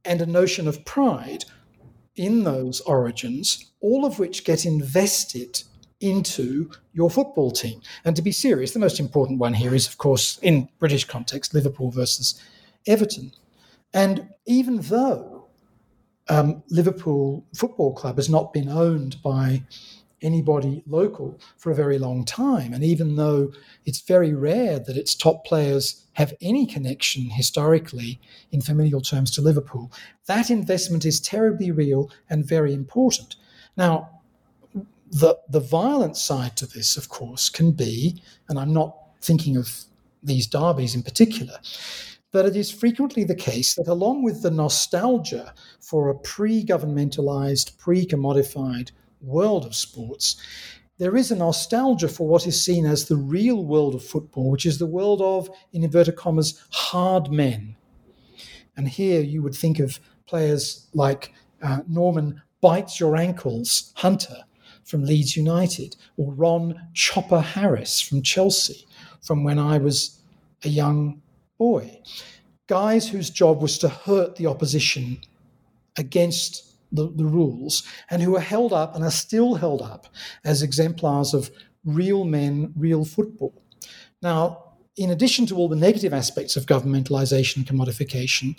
and 0.03 0.21
a 0.21 0.25
notion 0.25 0.67
of 0.67 0.83
pride 0.85 1.45
in 2.15 2.43
those 2.43 2.81
origins, 2.81 3.71
all 3.81 4.05
of 4.05 4.19
which 4.19 4.45
get 4.45 4.65
invested 4.65 5.63
into 5.99 6.69
your 6.93 7.09
football 7.09 7.51
team. 7.51 7.81
And 8.03 8.15
to 8.15 8.21
be 8.21 8.31
serious, 8.31 8.71
the 8.71 8.79
most 8.79 8.99
important 8.99 9.39
one 9.39 9.53
here 9.53 9.73
is, 9.73 9.87
of 9.87 9.97
course, 9.97 10.37
in 10.41 10.69
British 10.79 11.05
context, 11.05 11.53
Liverpool 11.53 11.91
versus 11.91 12.41
Everton. 12.87 13.31
And 13.93 14.29
even 14.45 14.77
though 14.77 15.34
um, 16.27 16.63
Liverpool 16.69 17.45
Football 17.55 17.93
Club 17.93 18.17
has 18.17 18.29
not 18.29 18.53
been 18.53 18.69
owned 18.69 19.21
by 19.21 19.63
anybody 20.21 20.81
local 20.87 21.39
for 21.57 21.71
a 21.71 21.75
very 21.75 21.99
long 21.99 22.25
time. 22.25 22.73
And 22.73 22.83
even 22.83 23.15
though 23.15 23.51
it's 23.85 24.01
very 24.01 24.33
rare 24.33 24.79
that 24.79 24.97
its 24.97 25.13
top 25.13 25.45
players 25.45 26.05
have 26.13 26.33
any 26.41 26.65
connection 26.65 27.29
historically 27.29 28.19
in 28.51 28.61
familial 28.61 29.01
terms 29.01 29.29
to 29.31 29.41
Liverpool, 29.41 29.91
that 30.25 30.49
investment 30.49 31.05
is 31.05 31.19
terribly 31.19 31.71
real 31.71 32.09
and 32.29 32.45
very 32.45 32.73
important. 32.73 33.35
Now, 33.77 34.09
the, 35.11 35.37
the 35.49 35.59
violent 35.59 36.17
side 36.17 36.57
to 36.57 36.65
this, 36.65 36.97
of 36.97 37.09
course, 37.09 37.49
can 37.49 37.71
be, 37.71 38.21
and 38.49 38.57
I'm 38.57 38.73
not 38.73 38.97
thinking 39.21 39.57
of 39.57 39.85
these 40.23 40.47
derbies 40.47 40.95
in 40.95 41.03
particular, 41.03 41.59
that 42.31 42.45
it 42.45 42.55
is 42.55 42.71
frequently 42.71 43.23
the 43.23 43.35
case 43.35 43.75
that, 43.75 43.87
along 43.87 44.23
with 44.23 44.41
the 44.41 44.51
nostalgia 44.51 45.53
for 45.79 46.09
a 46.09 46.19
pre 46.19 46.63
governmentalized, 46.63 47.77
pre 47.77 48.05
commodified 48.05 48.91
world 49.21 49.65
of 49.65 49.75
sports, 49.75 50.35
there 50.97 51.17
is 51.17 51.31
a 51.31 51.35
nostalgia 51.35 52.07
for 52.07 52.27
what 52.27 52.47
is 52.47 52.61
seen 52.61 52.85
as 52.85 53.05
the 53.05 53.17
real 53.17 53.65
world 53.65 53.95
of 53.95 54.03
football, 54.03 54.49
which 54.49 54.65
is 54.65 54.77
the 54.77 54.85
world 54.85 55.21
of, 55.21 55.49
in 55.73 55.83
inverted 55.83 56.15
commas, 56.15 56.63
hard 56.71 57.31
men. 57.31 57.75
And 58.77 58.87
here 58.87 59.21
you 59.21 59.41
would 59.41 59.55
think 59.55 59.79
of 59.79 59.99
players 60.25 60.87
like 60.93 61.33
uh, 61.61 61.79
Norman 61.87 62.41
Bites 62.61 62.99
Your 62.99 63.15
Ankles 63.15 63.93
Hunter 63.95 64.43
from 64.83 65.03
Leeds 65.03 65.35
United, 65.35 65.95
or 66.17 66.33
Ron 66.33 66.79
Chopper 66.93 67.41
Harris 67.41 67.99
from 67.99 68.21
Chelsea, 68.21 68.85
from 69.21 69.43
when 69.43 69.57
I 69.57 69.79
was 69.79 70.21
a 70.63 70.69
young 70.69 71.21
boy. 71.57 71.99
Guys 72.67 73.09
whose 73.09 73.29
job 73.29 73.61
was 73.61 73.77
to 73.79 73.89
hurt 73.89 74.35
the 74.35 74.47
opposition 74.47 75.19
against 75.97 76.75
the, 76.91 77.11
the 77.15 77.25
rules 77.25 77.83
and 78.09 78.21
who 78.21 78.35
are 78.35 78.41
held 78.41 78.73
up 78.73 78.95
and 78.95 79.03
are 79.03 79.11
still 79.11 79.55
held 79.55 79.81
up 79.81 80.07
as 80.43 80.61
exemplars 80.61 81.33
of 81.33 81.51
real 81.83 82.23
men, 82.23 82.73
real 82.75 83.05
football. 83.05 83.53
Now, 84.21 84.73
in 84.97 85.11
addition 85.11 85.45
to 85.47 85.55
all 85.55 85.67
the 85.67 85.75
negative 85.75 86.13
aspects 86.13 86.55
of 86.55 86.65
governmentalization 86.65 87.57
and 87.57 87.67
commodification, 87.67 88.55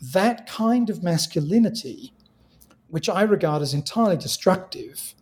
that 0.00 0.46
kind 0.46 0.88
of 0.88 1.02
masculinity, 1.02 2.12
which 2.88 3.08
I 3.08 3.22
regard 3.22 3.62
as 3.62 3.74
entirely 3.74 4.16
destructive, 4.16 5.14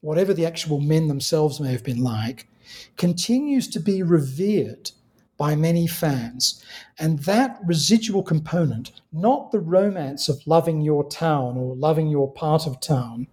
whatever 0.00 0.32
the 0.32 0.46
actual 0.46 0.80
men 0.80 1.08
themselves 1.08 1.60
may 1.60 1.72
have 1.72 1.84
been 1.84 2.02
like, 2.02 2.48
continues 2.96 3.68
to 3.68 3.80
be 3.80 4.02
revered 4.02 4.90
by 5.36 5.56
many 5.56 5.86
fans. 5.86 6.64
And 6.98 7.18
that 7.20 7.58
residual 7.64 8.22
component, 8.22 8.92
not 9.12 9.50
the 9.50 9.60
romance 9.60 10.28
of 10.28 10.46
loving 10.46 10.80
your 10.80 11.08
town 11.08 11.56
or 11.56 11.74
loving 11.76 12.08
your 12.08 12.32
part 12.32 12.66
of 12.66 12.80
town, 12.80 13.26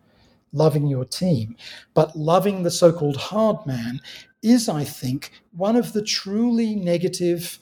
loving 0.53 0.87
your 0.87 1.05
team, 1.05 1.55
but 1.93 2.15
loving 2.15 2.63
the 2.63 2.71
so 2.71 2.91
called 2.91 3.17
hard 3.17 3.65
man, 3.65 4.01
is, 4.41 4.67
I 4.67 4.83
think, 4.83 5.31
one 5.55 5.75
of 5.75 5.93
the 5.93 6.01
truly 6.01 6.75
negative 6.75 7.59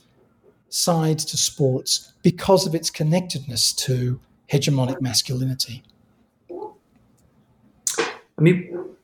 sides 0.70 1.26
to 1.26 1.38
sports 1.38 2.14
because 2.22 2.66
of 2.66 2.74
its 2.74 2.90
connectedness 2.90 3.74
to 3.74 4.20
hegemonic 4.52 5.02
masculinity. 5.02 5.84
I 8.40 8.42
mean, 8.42 8.96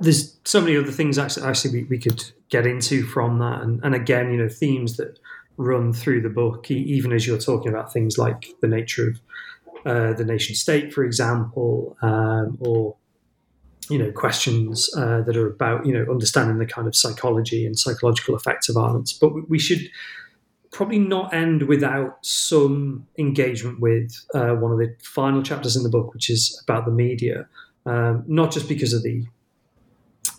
there's 0.00 0.38
so 0.44 0.60
many 0.60 0.76
other 0.76 0.90
things 0.90 1.18
actually, 1.18 1.46
actually 1.46 1.82
we, 1.82 1.84
we 1.84 1.98
could 1.98 2.24
get 2.48 2.66
into 2.66 3.04
from 3.04 3.38
that. 3.38 3.62
And, 3.62 3.80
and 3.82 3.94
again, 3.94 4.30
you 4.30 4.38
know, 4.38 4.48
themes 4.48 4.96
that 4.96 5.18
run 5.56 5.92
through 5.92 6.22
the 6.22 6.28
book, 6.28 6.70
even 6.70 7.12
as 7.12 7.26
you're 7.26 7.38
talking 7.38 7.68
about 7.70 7.92
things 7.92 8.16
like 8.16 8.46
the 8.60 8.68
nature 8.68 9.08
of 9.08 9.20
uh, 9.86 10.12
the 10.14 10.24
nation 10.24 10.54
state, 10.54 10.92
for 10.92 11.04
example, 11.04 11.96
um, 12.02 12.56
or 12.60 12.96
you 13.90 13.98
know 13.98 14.12
questions 14.12 14.90
uh, 14.96 15.22
that 15.22 15.36
are 15.36 15.46
about 15.46 15.86
you 15.86 15.92
know 15.92 16.04
understanding 16.10 16.58
the 16.58 16.66
kind 16.66 16.86
of 16.86 16.94
psychology 16.94 17.64
and 17.64 17.78
psychological 17.78 18.36
effects 18.36 18.68
of 18.68 18.74
violence. 18.74 19.12
But 19.12 19.48
we 19.48 19.58
should 19.58 19.80
probably 20.70 20.98
not 20.98 21.32
end 21.32 21.62
without 21.62 22.18
some 22.22 23.06
engagement 23.18 23.80
with 23.80 24.14
uh, 24.34 24.54
one 24.54 24.72
of 24.72 24.78
the 24.78 24.94
final 25.02 25.42
chapters 25.42 25.76
in 25.76 25.82
the 25.82 25.88
book, 25.88 26.12
which 26.12 26.28
is 26.28 26.60
about 26.66 26.84
the 26.84 26.92
media. 26.92 27.46
Um, 27.86 28.24
not 28.26 28.52
just 28.52 28.68
because 28.68 28.92
of 28.92 29.02
the 29.02 29.24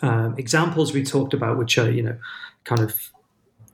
um, 0.02 0.36
examples 0.38 0.94
we 0.94 1.04
talked 1.04 1.34
about, 1.34 1.58
which 1.58 1.78
are 1.78 1.90
you 1.90 2.04
know 2.04 2.18
kind 2.64 2.82
of 2.82 2.96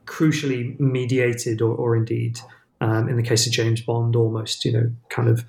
crucially 0.04 0.78
mediated, 0.78 1.60
or, 1.60 1.74
or 1.74 1.96
indeed 1.96 2.40
um, 2.80 3.08
in 3.08 3.16
the 3.16 3.22
case 3.22 3.46
of 3.46 3.52
James 3.52 3.80
Bond, 3.80 4.16
almost 4.16 4.64
you 4.64 4.72
know 4.72 4.90
kind 5.08 5.28
of 5.28 5.44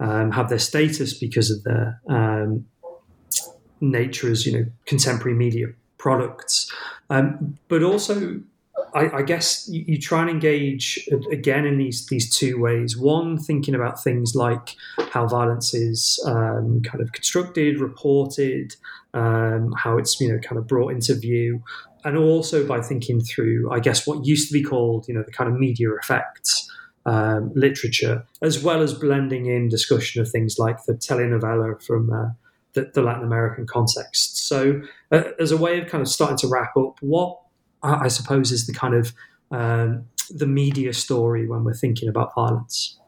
um, 0.00 0.32
have 0.32 0.48
their 0.48 0.58
status 0.58 1.14
because 1.14 1.50
of 1.50 1.62
their 1.64 2.00
um, 2.08 2.66
nature 3.80 4.30
as 4.30 4.46
you 4.46 4.52
know 4.52 4.66
contemporary 4.86 5.36
media 5.36 5.66
products, 5.98 6.70
um, 7.10 7.58
but 7.68 7.82
also. 7.82 8.40
I, 8.94 9.18
I 9.18 9.22
guess 9.22 9.68
you, 9.68 9.84
you, 9.86 9.98
try 9.98 10.20
and 10.20 10.30
engage 10.30 11.08
again 11.30 11.64
in 11.64 11.78
these 11.78 12.06
these 12.06 12.34
two 12.34 12.60
ways. 12.60 12.96
One, 12.96 13.38
thinking 13.38 13.74
about 13.74 14.02
things 14.02 14.34
like 14.34 14.76
how 15.10 15.26
violence 15.26 15.72
is 15.74 16.22
um, 16.26 16.82
kind 16.82 17.00
of 17.00 17.12
constructed, 17.12 17.80
reported, 17.80 18.76
um, 19.14 19.72
how 19.76 19.98
it's 19.98 20.20
you 20.20 20.32
know 20.32 20.38
kind 20.38 20.58
of 20.58 20.66
brought 20.66 20.92
into 20.92 21.14
view, 21.14 21.62
and 22.04 22.16
also 22.16 22.66
by 22.66 22.80
thinking 22.80 23.20
through, 23.20 23.70
I 23.72 23.80
guess, 23.80 24.06
what 24.06 24.26
used 24.26 24.48
to 24.48 24.52
be 24.52 24.62
called 24.62 25.08
you 25.08 25.14
know 25.14 25.22
the 25.22 25.32
kind 25.32 25.50
of 25.50 25.58
media 25.58 25.94
effects 25.94 26.70
um, 27.06 27.50
literature, 27.54 28.24
as 28.42 28.62
well 28.62 28.82
as 28.82 28.94
blending 28.94 29.46
in 29.46 29.68
discussion 29.68 30.20
of 30.20 30.30
things 30.30 30.58
like 30.58 30.84
the 30.84 30.94
telenovela 30.94 31.82
from 31.82 32.12
uh, 32.12 32.30
the, 32.74 32.90
the, 32.94 33.02
Latin 33.02 33.24
American 33.24 33.66
context. 33.66 34.46
So, 34.48 34.82
uh, 35.10 35.24
as 35.40 35.50
a 35.50 35.56
way 35.56 35.80
of 35.80 35.88
kind 35.88 36.00
of 36.00 36.08
starting 36.08 36.38
to 36.38 36.48
wrap 36.48 36.76
up, 36.76 36.96
what 37.00 37.38
I 37.82 38.08
suppose 38.08 38.52
is 38.52 38.66
the 38.66 38.72
kind 38.72 38.94
of 38.94 39.12
um, 39.50 40.04
the 40.30 40.46
media 40.46 40.92
story 40.92 41.48
when 41.48 41.64
we're 41.64 41.74
thinking 41.74 42.08
about 42.08 42.34
violence. 42.34 42.98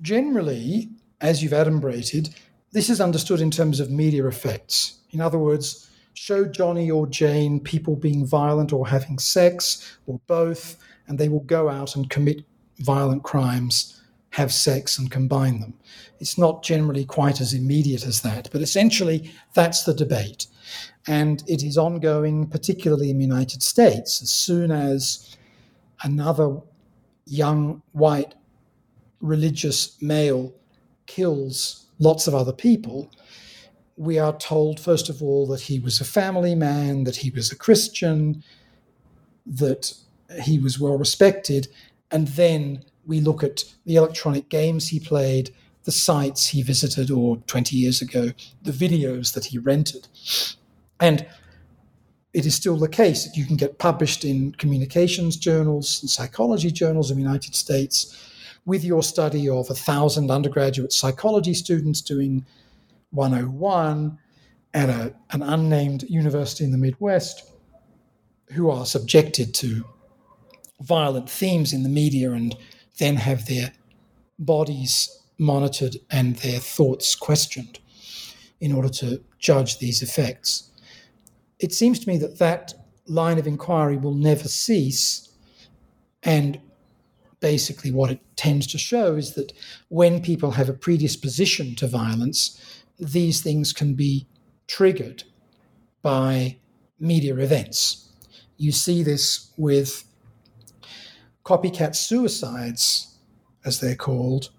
Generally, 0.00 0.90
as 1.20 1.42
you've 1.42 1.52
adumbrated, 1.52 2.34
this 2.72 2.90
is 2.90 3.00
understood 3.00 3.40
in 3.40 3.50
terms 3.50 3.80
of 3.80 3.90
media 3.90 4.26
effects. 4.26 4.98
In 5.10 5.20
other 5.20 5.38
words, 5.38 5.90
show 6.14 6.44
Johnny 6.44 6.90
or 6.90 7.06
Jane 7.06 7.60
people 7.60 7.96
being 7.96 8.26
violent 8.26 8.72
or 8.72 8.86
having 8.86 9.18
sex 9.18 9.98
or 10.06 10.20
both, 10.26 10.76
and 11.08 11.18
they 11.18 11.28
will 11.28 11.40
go 11.40 11.68
out 11.68 11.96
and 11.96 12.10
commit 12.10 12.44
violent 12.78 13.22
crimes, 13.22 14.02
have 14.36 14.52
sex, 14.52 14.98
and 14.98 15.10
combine 15.10 15.60
them. 15.60 15.72
It's 16.20 16.36
not 16.36 16.62
generally 16.62 17.06
quite 17.06 17.40
as 17.40 17.54
immediate 17.54 18.06
as 18.06 18.20
that, 18.20 18.50
but 18.52 18.60
essentially 18.60 19.32
that's 19.54 19.84
the 19.84 19.94
debate. 19.94 20.46
And 21.06 21.42
it 21.46 21.62
is 21.62 21.78
ongoing, 21.78 22.46
particularly 22.46 23.08
in 23.08 23.16
the 23.16 23.24
United 23.24 23.62
States. 23.62 24.20
As 24.20 24.30
soon 24.30 24.70
as 24.70 25.38
another 26.02 26.60
young 27.24 27.80
white 27.92 28.34
religious 29.22 29.96
male 30.02 30.52
kills 31.06 31.86
lots 31.98 32.26
of 32.26 32.34
other 32.34 32.52
people, 32.52 33.10
we 33.96 34.18
are 34.18 34.36
told, 34.36 34.78
first 34.78 35.08
of 35.08 35.22
all, 35.22 35.46
that 35.46 35.62
he 35.62 35.78
was 35.78 35.98
a 35.98 36.04
family 36.04 36.54
man, 36.54 37.04
that 37.04 37.16
he 37.16 37.30
was 37.30 37.50
a 37.50 37.56
Christian, 37.56 38.44
that 39.46 39.94
he 40.42 40.58
was 40.58 40.78
well 40.78 40.98
respected. 40.98 41.68
And 42.10 42.28
then 42.28 42.84
we 43.06 43.20
look 43.20 43.42
at 43.42 43.64
the 43.84 43.96
electronic 43.96 44.48
games 44.48 44.88
he 44.88 45.00
played, 45.00 45.50
the 45.84 45.92
sites 45.92 46.48
he 46.48 46.62
visited, 46.62 47.10
or 47.10 47.36
20 47.46 47.76
years 47.76 48.02
ago, 48.02 48.32
the 48.62 48.72
videos 48.72 49.34
that 49.34 49.46
he 49.46 49.58
rented. 49.58 50.08
And 51.00 51.26
it 52.32 52.44
is 52.44 52.54
still 52.54 52.76
the 52.76 52.88
case 52.88 53.24
that 53.24 53.36
you 53.36 53.46
can 53.46 53.56
get 53.56 53.78
published 53.78 54.24
in 54.24 54.52
communications 54.52 55.36
journals 55.36 56.02
and 56.02 56.10
psychology 56.10 56.70
journals 56.70 57.10
in 57.10 57.16
the 57.16 57.22
United 57.22 57.54
States 57.54 58.14
with 58.66 58.84
your 58.84 59.02
study 59.02 59.48
of 59.48 59.70
a 59.70 59.74
thousand 59.74 60.30
undergraduate 60.30 60.92
psychology 60.92 61.54
students 61.54 62.02
doing 62.02 62.44
101 63.12 64.18
at 64.74 64.90
a, 64.90 65.14
an 65.30 65.42
unnamed 65.42 66.02
university 66.02 66.64
in 66.64 66.72
the 66.72 66.78
Midwest 66.78 67.52
who 68.52 68.68
are 68.68 68.84
subjected 68.84 69.54
to 69.54 69.84
violent 70.82 71.30
themes 71.30 71.72
in 71.72 71.82
the 71.82 71.88
media 71.88 72.32
and 72.32 72.54
then 72.98 73.16
have 73.16 73.46
their 73.46 73.72
bodies 74.38 75.22
monitored 75.38 75.96
and 76.10 76.36
their 76.36 76.58
thoughts 76.58 77.14
questioned 77.14 77.78
in 78.60 78.72
order 78.72 78.88
to 78.88 79.22
judge 79.38 79.78
these 79.78 80.02
effects. 80.02 80.70
It 81.58 81.72
seems 81.72 81.98
to 82.00 82.08
me 82.08 82.18
that 82.18 82.38
that 82.38 82.74
line 83.06 83.38
of 83.38 83.46
inquiry 83.46 83.96
will 83.96 84.14
never 84.14 84.48
cease. 84.48 85.28
And 86.22 86.60
basically, 87.40 87.92
what 87.92 88.10
it 88.10 88.20
tends 88.36 88.66
to 88.68 88.78
show 88.78 89.14
is 89.14 89.34
that 89.34 89.52
when 89.88 90.22
people 90.22 90.52
have 90.52 90.68
a 90.68 90.74
predisposition 90.74 91.74
to 91.76 91.86
violence, 91.86 92.60
these 92.98 93.42
things 93.42 93.72
can 93.72 93.94
be 93.94 94.26
triggered 94.66 95.24
by 96.02 96.56
media 96.98 97.36
events. 97.36 98.10
You 98.56 98.72
see 98.72 99.02
this 99.02 99.52
with 99.56 100.05
copycat 101.46 101.94
suicides, 101.94 103.18
as 103.64 103.78
they're 103.78 103.94
called, 103.94 104.50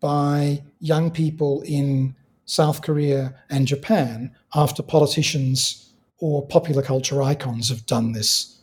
by 0.00 0.60
young 0.80 1.08
people 1.10 1.62
in 1.64 2.16
South 2.46 2.82
Korea 2.82 3.34
and 3.48 3.66
Japan 3.66 4.34
after 4.52 4.82
politicians 4.82 5.94
or 6.18 6.44
popular 6.48 6.82
culture 6.82 7.22
icons 7.22 7.68
have 7.68 7.86
done 7.86 8.10
this, 8.10 8.60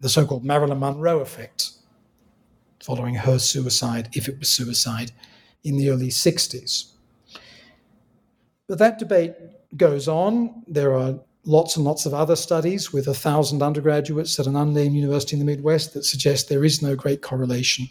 the 0.00 0.08
so 0.08 0.24
called 0.24 0.44
Marilyn 0.44 0.78
Monroe 0.78 1.18
effect, 1.18 1.72
following 2.80 3.16
her 3.16 3.40
suicide, 3.40 4.08
if 4.12 4.28
it 4.28 4.38
was 4.38 4.48
suicide, 4.48 5.10
in 5.64 5.76
the 5.76 5.90
early 5.90 6.08
60s. 6.08 6.92
But 8.68 8.78
that 8.78 9.00
debate 9.00 9.34
goes 9.76 10.06
on. 10.06 10.62
There 10.68 10.94
are 10.94 11.18
lots 11.46 11.76
and 11.76 11.84
lots 11.84 12.04
of 12.04 12.12
other 12.12 12.36
studies 12.36 12.92
with 12.92 13.06
a 13.06 13.14
thousand 13.14 13.62
undergraduates 13.62 14.38
at 14.38 14.48
an 14.48 14.56
unnamed 14.56 14.96
university 14.96 15.36
in 15.36 15.38
the 15.38 15.46
Midwest 15.46 15.94
that 15.94 16.04
suggest 16.04 16.48
there 16.48 16.64
is 16.64 16.82
no 16.82 16.96
great 16.96 17.22
correlation. 17.22 17.86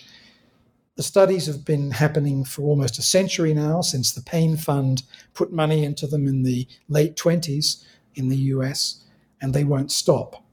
The 0.98 1.04
studies 1.04 1.46
have 1.48 1.66
been 1.66 1.92
happening 1.92 2.44
for 2.44 2.64
almost 2.64 3.00
a 3.00 3.02
century 3.02 3.54
now, 3.54 3.82
since 3.82 4.12
the 4.12 4.22
Payne 4.22 4.58
Fund 4.58 5.04
put 5.34 5.54
money 5.54 5.84
into 5.84 6.06
them 6.06 6.28
in 6.28 6.44
the 6.44 6.68
late 6.90 7.16
20s 7.16 7.84
in 8.16 8.28
the 8.28 8.38
US, 8.38 9.04
and 9.42 9.54
they 9.54 9.64
won't 9.64 9.92
stop. 9.92 10.44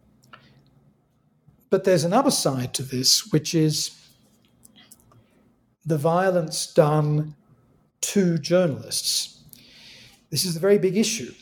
But 1.71 1.85
there's 1.85 2.05
another 2.05 2.31
side 2.31 2.73
to 2.75 2.83
this, 2.83 3.33
which 3.33 3.55
is 3.55 3.99
the 5.85 5.99
violence 5.99 6.73
done 6.73 7.35
to 8.01 8.39
journalists. 8.39 9.41
This 10.31 10.45
is 10.45 10.57
a 10.57 10.61
very 10.61 10.79
big 10.79 10.97
issue. 10.97 11.33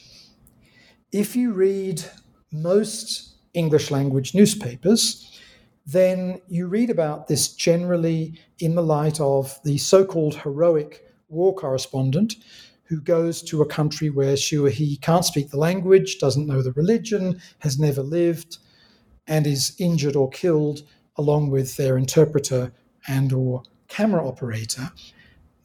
If 1.13 1.35
you 1.35 1.53
read 1.53 2.05
most 2.53 3.35
English 3.53 3.91
language 3.91 4.33
newspapers, 4.33 5.41
then 5.85 6.41
you 6.49 6.69
read 6.69 6.89
about 6.89 7.27
this 7.27 7.49
generally 7.49 8.39
in 8.61 8.77
the 8.77 8.83
light 8.83 9.21
of 9.21 9.59
the 9.65 9.77
so 9.79 10.05
called 10.05 10.37
heroic 10.37 11.05
war 11.29 11.53
correspondent 11.53 12.37
who 12.85 13.01
goes 13.01 13.43
to 13.43 13.61
a 13.61 13.67
country 13.67 14.09
where 14.09 14.37
she 14.37 14.57
or 14.57 14.69
he 14.69 14.99
can't 14.99 15.25
speak 15.25 15.51
the 15.51 15.57
language, 15.57 16.19
doesn't 16.19 16.47
know 16.47 16.63
the 16.63 16.73
religion, 16.73 17.41
has 17.59 17.77
never 17.77 18.03
lived, 18.03 18.59
and 19.27 19.49
is 19.49 19.75
injured 19.79 20.15
or 20.15 20.29
killed 20.31 20.83
along 21.17 21.51
with 21.51 21.77
their 21.77 21.99
interpreter 21.99 22.73
and 23.09 23.33
or 23.33 23.65
camera 23.89 24.27
operator. 24.27 24.93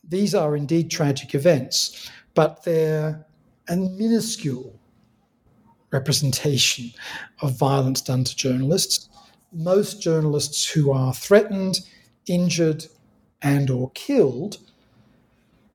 These 0.08 0.34
are 0.34 0.55
indeed 0.55 0.89
tragic 0.89 1.36
events, 1.36 2.10
but 2.34 2.63
they're 2.63 3.27
minuscule 3.69 4.79
representation 5.91 6.91
of 7.41 7.58
violence 7.58 8.02
done 8.02 8.24
to 8.24 8.36
journalists. 8.36 9.10
Most 9.54 10.02
journalists 10.02 10.69
who 10.69 10.91
are 10.91 11.13
threatened, 11.13 11.80
injured, 12.28 12.86
and 13.41 13.69
or 13.69 13.91
killed 13.91 14.58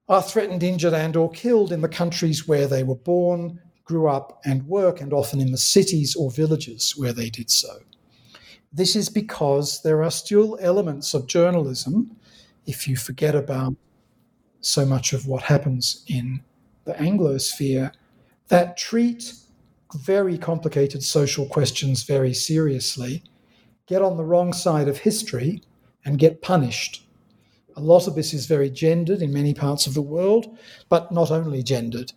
are 0.09 0.23
threatened, 0.23 0.62
injured, 0.62 0.92
and 0.92 1.16
or 1.16 1.31
killed 1.31 1.73
in 1.73 1.81
the 1.81 1.88
countries 1.88 2.49
where 2.49 2.66
they 2.66 2.83
were 2.83 2.96
born, 2.96 3.61
grew 3.85 4.09
up, 4.09 4.40
and 4.44 4.66
work, 4.66 5.01
and 5.01 5.12
often 5.12 5.40
in 5.40 5.53
the 5.53 5.59
cities 5.59 6.16
or 6.16 6.31
villages 6.31 6.94
where 6.96 7.12
they 7.12 7.31
did 7.31 7.51
so. 7.51 7.79
This 8.73 8.94
is 8.94 9.09
because 9.09 9.83
there 9.83 10.03
are 10.03 10.11
still 10.11 10.59
elements 10.61 11.14
of 11.14 11.27
journalism, 11.27 12.16
if 12.66 12.87
you 12.87 12.96
forget 12.96 13.35
about 13.35 13.75
so 14.61 14.85
much 14.85 15.12
of 15.12 15.27
what 15.27 15.42
happens 15.42 16.05
in 16.07 16.42
the 16.85 16.92
Anglosphere, 16.94 17.92
that 18.49 18.77
treat 18.77 19.33
very 19.94 20.38
complicated 20.38 21.03
social 21.03 21.46
questions 21.46 22.03
very 22.05 22.35
seriously, 22.35 23.22
get 23.87 24.03
on 24.03 24.16
the 24.16 24.24
wrong 24.24 24.53
side 24.53 24.88
of 24.88 24.98
history, 24.98 25.62
and 26.05 26.18
get 26.18 26.42
punished. 26.42 27.05
A 27.76 27.81
lot 27.81 28.07
of 28.07 28.14
this 28.14 28.33
is 28.33 28.46
very 28.46 28.70
gendered 28.70 29.22
in 29.22 29.33
many 29.33 29.55
parts 29.55 29.87
of 29.87 29.94
the 29.94 30.03
world, 30.03 30.57
but 30.88 31.12
not 31.12 31.31
only 31.31 31.62
gendered. 31.62 32.12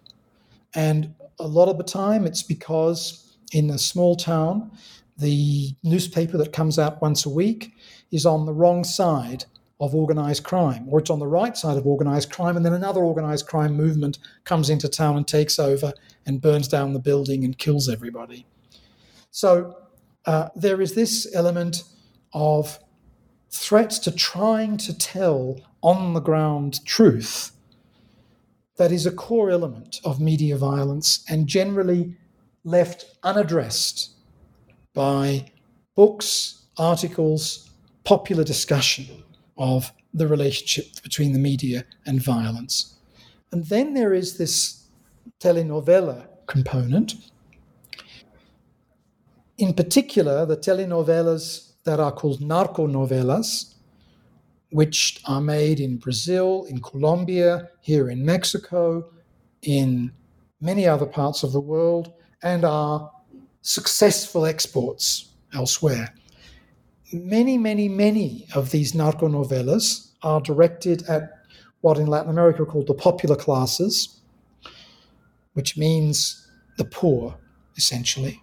And 0.74 1.14
a 1.40 1.48
lot 1.48 1.70
of 1.70 1.78
the 1.78 1.84
time, 1.84 2.26
it's 2.26 2.44
because 2.44 3.36
in 3.52 3.70
a 3.70 3.78
small 3.78 4.16
town, 4.16 4.72
the 5.18 5.76
newspaper 5.84 6.38
that 6.38 6.54
comes 6.54 6.80
out 6.80 7.02
once 7.02 7.26
a 7.26 7.30
week 7.30 7.74
is 8.12 8.26
on 8.26 8.46
the 8.46 8.54
wrong 8.54 8.84
side 8.84 9.46
of 9.84 9.93
organized 9.93 10.46
crime, 10.46 10.88
or 10.88 11.00
it's 11.00 11.10
on 11.10 11.19
the 11.19 11.28
right 11.28 11.58
side 11.58 11.76
of 11.76 11.86
organized 11.86 12.32
crime, 12.32 12.56
and 12.56 12.65
then 12.65 12.72
another 12.72 13.04
organized 13.04 13.46
crime 13.46 13.76
movement 13.76 14.17
comes 14.46 14.69
into 14.69 14.88
town 14.88 15.17
and 15.17 15.28
takes 15.28 15.60
over 15.60 15.91
and 16.26 16.41
burns 16.41 16.69
down 16.69 16.93
the 16.93 17.00
building 17.00 17.43
and 17.43 17.58
kills 17.58 17.89
everybody. 17.89 18.46
So 19.30 19.78
uh, 20.26 20.48
there 20.56 20.80
is 20.80 20.96
this 20.96 21.28
element 21.36 21.84
of 22.32 22.80
threats 23.52 24.00
to 24.00 24.12
trying 24.12 24.78
to 24.78 24.98
tell 24.98 25.60
on 25.82 26.13
the 26.13 26.22
ground 26.22 26.84
truth 26.86 27.52
that 28.78 28.91
is 28.93 29.06
a 29.06 29.12
core 29.12 29.52
element 29.52 30.00
of 30.06 30.22
media 30.22 30.56
violence 30.56 31.26
and 31.28 31.46
generally 31.46 32.15
left 32.63 33.17
unaddressed 33.24 34.12
by 34.93 35.52
books, 35.93 36.63
articles, 36.78 37.69
popular 38.06 38.46
discussion 38.46 39.24
of 39.58 39.92
the 40.13 40.28
relationship 40.28 41.02
between 41.02 41.34
the 41.34 41.39
media 41.39 41.86
and 42.06 42.22
violence. 42.22 42.98
And 43.52 43.66
then 43.66 43.94
there 43.94 44.13
is 44.13 44.38
this 44.38 44.88
telenovela 45.39 46.28
component. 46.48 47.16
In 49.58 49.74
particular, 49.74 50.46
the 50.46 50.58
telenovelas 50.58 51.74
that 51.84 52.00
are 52.00 52.12
called 52.12 52.39
narconovelas, 52.39 53.76
which 54.72 55.22
are 55.26 55.42
made 55.42 55.80
in 55.80 55.98
Brazil, 55.98 56.66
in 56.70 56.82
Colombia, 56.82 57.70
here 57.82 58.10
in 58.10 58.26
Mexico, 58.26 59.12
in 59.62 60.12
many 60.60 60.88
other 60.88 61.06
parts 61.06 61.44
of 61.44 61.52
the 61.52 61.60
world, 61.60 62.13
and 62.42 62.66
are 62.66 63.12
successful 63.62 64.46
exports 64.46 65.30
elsewhere. 65.54 66.13
Many, 67.13 67.60
many, 67.60 67.88
many 67.88 68.47
of 68.56 68.71
these 68.71 68.93
narconovelas 68.93 70.10
are 70.23 70.41
directed 70.41 71.04
at 71.08 71.30
what 71.82 71.99
in 71.99 72.08
Latin 72.08 72.32
America 72.32 72.63
are 72.63 72.65
called 72.65 72.88
the 72.88 72.93
popular 72.95 73.36
classes, 73.36 74.21
which 75.54 75.78
means 75.78 76.49
the 76.78 76.86
poor, 76.86 77.38
essentially. 77.78 78.41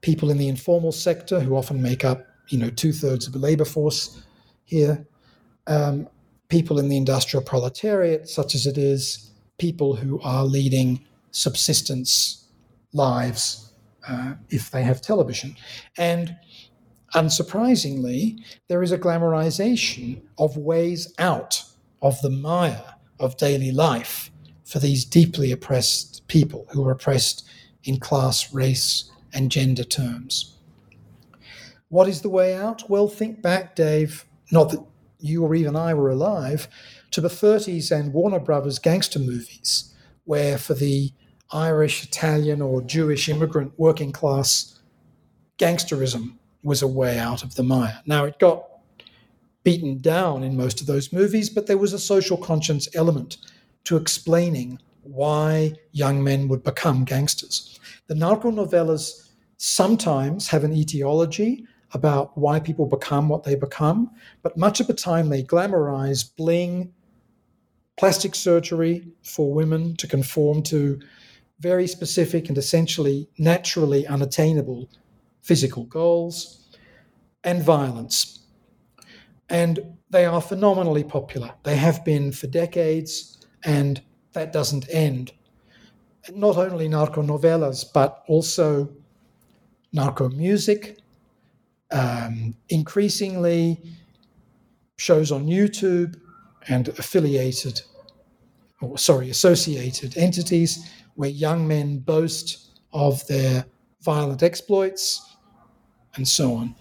People 0.00 0.30
in 0.30 0.38
the 0.38 0.48
informal 0.48 0.92
sector 0.92 1.40
who 1.40 1.54
often 1.54 1.82
make 1.82 2.04
up, 2.04 2.26
you 2.48 2.58
know, 2.58 2.70
two 2.70 2.92
thirds 2.92 3.26
of 3.26 3.34
the 3.34 3.38
labor 3.38 3.66
force 3.66 4.22
here. 4.64 5.06
Um, 5.66 6.08
people 6.48 6.78
in 6.78 6.88
the 6.88 6.96
industrial 6.96 7.44
proletariat, 7.44 8.28
such 8.28 8.54
as 8.54 8.66
it 8.66 8.78
is, 8.78 9.30
people 9.58 9.94
who 9.94 10.20
are 10.22 10.44
leading 10.44 11.04
subsistence 11.32 12.46
lives 12.94 13.72
uh, 14.08 14.34
if 14.48 14.70
they 14.70 14.82
have 14.82 15.00
television. 15.00 15.54
And 15.98 16.36
unsurprisingly, 17.14 18.38
there 18.68 18.82
is 18.82 18.92
a 18.92 18.98
glamorization 18.98 20.22
of 20.38 20.56
ways 20.56 21.12
out 21.18 21.64
of 22.00 22.20
the 22.22 22.30
mire 22.30 22.94
of 23.20 23.36
daily 23.36 23.70
life 23.70 24.30
for 24.64 24.78
these 24.78 25.04
deeply 25.04 25.52
oppressed 25.52 26.26
people 26.28 26.66
who 26.70 26.86
are 26.86 26.92
oppressed 26.92 27.46
in 27.84 27.98
class, 27.98 28.52
race, 28.52 29.10
and 29.32 29.50
gender 29.50 29.84
terms. 29.84 30.56
What 31.88 32.08
is 32.08 32.22
the 32.22 32.30
way 32.30 32.54
out? 32.54 32.88
Well, 32.88 33.08
think 33.08 33.42
back, 33.42 33.76
Dave, 33.76 34.24
not 34.50 34.70
that 34.70 34.84
you 35.18 35.44
or 35.44 35.54
even 35.54 35.76
I 35.76 35.94
were 35.94 36.10
alive, 36.10 36.68
to 37.10 37.20
the 37.20 37.28
30s 37.28 37.90
and 37.90 38.12
Warner 38.12 38.40
Brothers 38.40 38.78
gangster 38.78 39.18
movies, 39.18 39.94
where 40.24 40.56
for 40.56 40.74
the 40.74 41.12
Irish, 41.52 42.02
Italian, 42.02 42.62
or 42.62 42.80
Jewish 42.80 43.28
immigrant 43.28 43.74
working 43.76 44.10
class, 44.10 44.78
gangsterism 45.58 46.38
was 46.62 46.82
a 46.82 46.86
way 46.86 47.18
out 47.18 47.42
of 47.42 47.54
the 47.54 47.62
mire. 47.62 48.00
Now, 48.06 48.24
it 48.24 48.38
got 48.38 48.64
beaten 49.64 49.98
down 49.98 50.42
in 50.42 50.56
most 50.56 50.80
of 50.80 50.86
those 50.86 51.12
movies, 51.12 51.48
but 51.50 51.66
there 51.66 51.78
was 51.78 51.92
a 51.92 51.98
social 51.98 52.36
conscience 52.36 52.88
element 52.94 53.36
to 53.84 53.96
explaining 53.96 54.78
why 55.02 55.74
young 55.92 56.22
men 56.22 56.48
would 56.48 56.62
become 56.62 57.04
gangsters. 57.04 57.78
The 58.06 58.14
narco 58.14 58.50
novelas 58.50 59.30
sometimes 59.56 60.48
have 60.48 60.64
an 60.64 60.72
etiology 60.72 61.66
about 61.92 62.36
why 62.38 62.58
people 62.58 62.86
become 62.86 63.28
what 63.28 63.44
they 63.44 63.54
become, 63.54 64.10
but 64.42 64.56
much 64.56 64.80
of 64.80 64.86
the 64.86 64.94
time 64.94 65.28
they 65.28 65.42
glamorize 65.42 66.24
bling, 66.36 66.92
plastic 67.98 68.34
surgery 68.34 69.06
for 69.22 69.52
women 69.52 69.94
to 69.96 70.06
conform 70.06 70.62
to 70.62 71.00
very 71.60 71.86
specific 71.86 72.48
and 72.48 72.58
essentially 72.58 73.28
naturally 73.38 74.06
unattainable 74.06 74.88
physical 75.42 75.84
goals, 75.84 76.62
and 77.44 77.62
violence. 77.62 78.46
And 79.48 79.80
they 80.10 80.24
are 80.24 80.40
phenomenally 80.40 81.04
popular. 81.04 81.52
They 81.64 81.76
have 81.76 82.04
been 82.04 82.32
for 82.32 82.46
decades 82.46 83.46
and 83.64 84.00
that 84.32 84.52
doesn't 84.52 84.86
end. 84.90 85.32
Not 86.34 86.56
only 86.56 86.88
narco 86.88 87.22
novelas, 87.22 87.84
but 87.92 88.22
also 88.28 88.88
narco 89.92 90.28
music, 90.30 90.98
um, 91.90 92.54
increasingly 92.68 93.82
shows 94.96 95.32
on 95.32 95.46
YouTube 95.46 96.18
and 96.68 96.88
affiliated, 96.88 97.82
or 98.80 98.96
sorry, 98.96 99.30
associated 99.30 100.16
entities 100.16 100.88
where 101.14 101.28
young 101.28 101.66
men 101.66 101.98
boast 101.98 102.78
of 102.92 103.26
their 103.26 103.66
violent 104.00 104.42
exploits 104.42 105.31
and 106.14 106.26
so 106.26 106.54
on. 106.54 106.74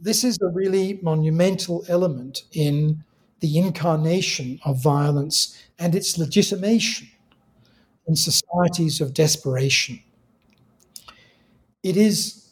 This 0.00 0.24
is 0.24 0.38
a 0.42 0.48
really 0.48 0.98
monumental 1.02 1.84
element 1.88 2.42
in 2.52 3.04
the 3.40 3.58
incarnation 3.58 4.60
of 4.64 4.82
violence 4.82 5.60
and 5.78 5.94
its 5.94 6.18
legitimation 6.18 7.08
in 8.06 8.16
societies 8.16 9.00
of 9.00 9.12
desperation. 9.14 10.00
It 11.82 11.96
is, 11.96 12.50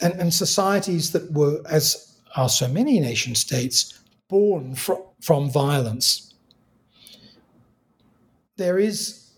and, 0.00 0.14
and 0.14 0.32
societies 0.32 1.12
that 1.12 1.32
were, 1.32 1.60
as 1.68 2.18
are 2.36 2.48
so 2.48 2.68
many 2.68 3.00
nation 3.00 3.34
states, 3.34 4.00
born 4.28 4.74
fr- 4.74 4.94
from 5.20 5.50
violence. 5.50 6.34
There 8.56 8.78
is 8.78 9.30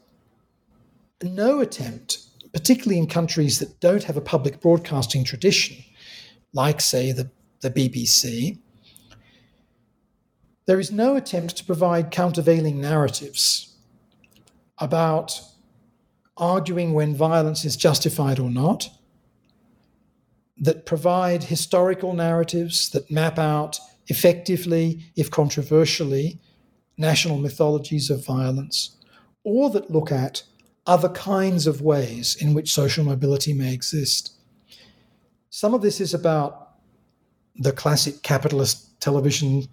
no 1.23 1.61
attempt 1.61 2.19
particularly 2.53 2.99
in 2.99 3.07
countries 3.07 3.59
that 3.59 3.81
don't 3.81 4.05
have 4.05 4.17
a 4.17 4.21
public 4.21 4.61
broadcasting 4.61 5.25
tradition, 5.25 5.77
like, 6.53 6.81
say, 6.81 7.13
the, 7.13 7.31
the 7.61 7.71
BBC, 7.71 8.59
there 10.67 10.79
is 10.79 10.93
no 10.93 11.17
attempt 11.17 11.57
to 11.57 11.65
provide 11.65 12.11
countervailing 12.11 12.81
narratives 12.81 13.75
about 14.79 15.41
arguing 16.37 16.93
when 16.93 17.15
violence 17.15 17.65
is 17.65 17.77
justified 17.77 18.39
or 18.39 18.51
not, 18.51 18.89
that 20.57 20.87
provide 20.87 21.45
historical 21.45 22.13
narratives 22.15 22.91
that 22.91 23.11
map 23.11 23.39
out 23.39 23.79
effectively, 24.09 25.05
if 25.17 25.31
controversially, 25.31 26.41
national 26.97 27.39
mythologies 27.39 28.11
of 28.11 28.25
violence, 28.25 28.97
or 29.45 29.71
that 29.71 29.91
look 29.91 30.13
at 30.13 30.43
other 30.87 31.09
kinds 31.11 31.67
of 31.67 31.81
ways 31.81 32.37
in 32.37 32.55
which 32.55 32.73
social 32.73 33.05
mobility 33.05 33.53
may 33.53 33.73
exist. 33.73 34.33
Some 35.51 35.75
of 35.75 35.83
this 35.83 36.01
is 36.01 36.15
about 36.15 36.71
the 37.57 37.73
classic 37.73 38.23
capitalist 38.23 39.01
television 39.01 39.65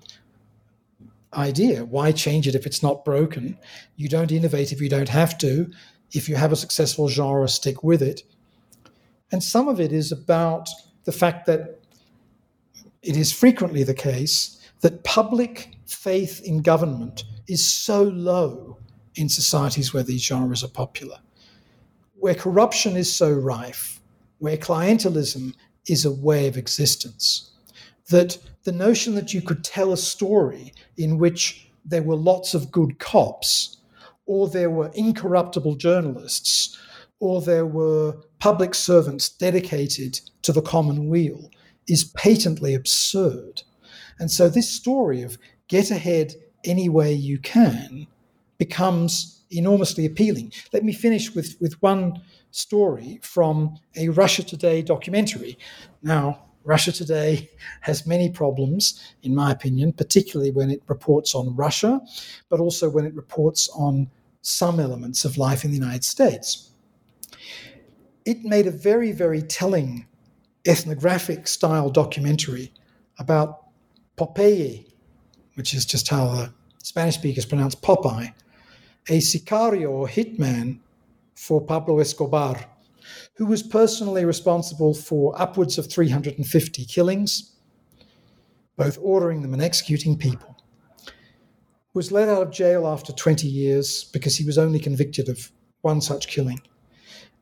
idea. 1.33 1.85
Why 1.85 2.11
change 2.11 2.47
it 2.47 2.55
if 2.55 2.65
it's 2.65 2.83
not 2.83 3.05
broken? 3.05 3.57
You 3.95 4.09
don't 4.09 4.31
innovate 4.31 4.71
if 4.71 4.81
you 4.81 4.89
don't 4.89 5.09
have 5.09 5.37
to. 5.39 5.71
If 6.11 6.27
you 6.27 6.35
have 6.35 6.51
a 6.51 6.55
successful 6.57 7.07
genre, 7.07 7.47
stick 7.47 7.83
with 7.83 8.01
it. 8.01 8.23
And 9.31 9.43
some 9.43 9.67
of 9.67 9.79
it 9.79 9.91
is 9.91 10.11
about 10.11 10.69
the 11.05 11.11
fact 11.11 11.45
that 11.45 11.79
it 13.01 13.15
is 13.15 13.31
frequently 13.31 13.83
the 13.83 13.93
case 13.93 14.59
that 14.81 15.03
public 15.03 15.75
faith 15.85 16.41
in 16.43 16.61
government 16.61 17.23
is 17.47 17.65
so 17.65 18.03
low 18.03 18.77
in 19.19 19.27
societies 19.27 19.93
where 19.93 20.03
these 20.03 20.23
genres 20.23 20.63
are 20.63 20.69
popular, 20.69 21.19
where 22.15 22.35
corruption 22.35 22.95
is 22.95 23.13
so 23.13 23.31
rife, 23.31 23.99
where 24.39 24.57
clientelism 24.57 25.53
is 25.87 26.05
a 26.05 26.11
way 26.11 26.47
of 26.47 26.57
existence, 26.57 27.51
that 28.09 28.37
the 28.63 28.71
notion 28.71 29.15
that 29.15 29.33
you 29.33 29.41
could 29.41 29.63
tell 29.63 29.91
a 29.91 29.97
story 29.97 30.73
in 30.97 31.17
which 31.17 31.69
there 31.83 32.03
were 32.03 32.15
lots 32.15 32.53
of 32.53 32.71
good 32.71 32.97
cops, 32.99 33.77
or 34.25 34.47
there 34.47 34.69
were 34.69 34.91
incorruptible 34.93 35.75
journalists, 35.75 36.77
or 37.19 37.41
there 37.41 37.65
were 37.65 38.15
public 38.39 38.73
servants 38.73 39.27
dedicated 39.27 40.21
to 40.43 40.53
the 40.53 40.61
common 40.61 41.09
weal 41.09 41.49
is 41.87 42.05
patently 42.15 42.73
absurd. 42.73 43.63
And 44.19 44.31
so 44.31 44.47
this 44.47 44.69
story 44.69 45.23
of 45.23 45.37
get 45.67 45.91
ahead 45.91 46.35
any 46.63 46.87
way 46.87 47.13
you 47.13 47.39
can 47.39 48.07
becomes 48.59 49.41
enormously 49.49 50.05
appealing. 50.05 50.51
Let 50.73 50.83
me 50.83 50.93
finish 50.93 51.33
with, 51.33 51.55
with 51.59 51.81
one 51.81 52.21
story 52.51 53.19
from 53.23 53.79
a 53.95 54.09
Russia 54.09 54.43
Today 54.43 54.83
documentary. 54.83 55.57
Now, 56.03 56.45
Russia 56.63 56.91
Today 56.91 57.49
has 57.81 58.05
many 58.05 58.29
problems, 58.29 59.13
in 59.23 59.33
my 59.33 59.51
opinion, 59.51 59.93
particularly 59.93 60.51
when 60.51 60.69
it 60.69 60.83
reports 60.87 61.33
on 61.33 61.55
Russia, 61.55 61.99
but 62.49 62.59
also 62.59 62.89
when 62.89 63.05
it 63.05 63.15
reports 63.15 63.69
on 63.69 64.09
some 64.41 64.79
elements 64.79 65.25
of 65.25 65.37
life 65.37 65.63
in 65.63 65.71
the 65.71 65.77
United 65.77 66.03
States. 66.03 66.69
It 68.25 68.43
made 68.43 68.67
a 68.67 68.71
very, 68.71 69.11
very 69.11 69.41
telling 69.41 70.05
ethnographic 70.65 71.47
style 71.47 71.89
documentary 71.89 72.71
about 73.17 73.65
Popeye, 74.17 74.85
which 75.55 75.73
is 75.73 75.85
just 75.85 76.09
how 76.09 76.27
the 76.27 76.53
Spanish 76.83 77.15
speakers 77.15 77.45
pronounce 77.45 77.75
Popeye, 77.75 78.33
a 79.09 79.17
sicario 79.17 79.89
or 79.89 80.07
hitman 80.07 80.79
for 81.35 81.59
Pablo 81.61 81.99
Escobar, 81.99 82.65
who 83.33 83.45
was 83.45 83.63
personally 83.63 84.23
responsible 84.23 84.93
for 84.93 85.39
upwards 85.41 85.77
of 85.77 85.91
350 85.91 86.85
killings, 86.85 87.55
both 88.77 88.97
ordering 89.01 89.41
them 89.41 89.53
and 89.53 89.61
executing 89.61 90.17
people. 90.17 90.55
Was 91.93 92.11
let 92.11 92.29
out 92.29 92.43
of 92.43 92.51
jail 92.51 92.87
after 92.87 93.11
20 93.11 93.47
years 93.47 94.03
because 94.13 94.37
he 94.37 94.45
was 94.45 94.57
only 94.57 94.79
convicted 94.79 95.27
of 95.27 95.51
one 95.81 96.01
such 96.01 96.27
killing. 96.27 96.61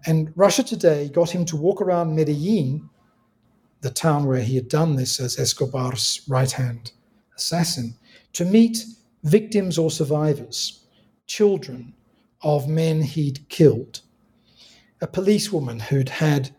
And 0.05 0.31
Russia 0.35 0.63
Today 0.63 1.09
got 1.09 1.31
him 1.31 1.43
to 1.45 1.57
walk 1.57 1.81
around 1.81 2.15
Medellin, 2.15 2.89
the 3.81 3.89
town 3.89 4.25
where 4.25 4.41
he 4.41 4.55
had 4.55 4.69
done 4.69 4.95
this 4.95 5.19
as 5.19 5.37
Escobar's 5.37 6.21
right 6.27 6.51
hand 6.51 6.91
assassin, 7.35 7.95
to 8.33 8.45
meet 8.45 8.83
victims 9.23 9.77
or 9.77 9.91
survivors, 9.91 10.86
children 11.27 11.93
of 12.41 12.67
men 12.67 13.01
he'd 13.01 13.47
killed, 13.49 14.01
a 15.01 15.07
policewoman 15.07 15.79
who'd 15.79 16.09
had 16.09 16.55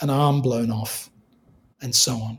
an 0.00 0.10
arm 0.10 0.40
blown 0.40 0.70
off, 0.70 1.10
and 1.80 1.94
so 1.94 2.14
on. 2.16 2.38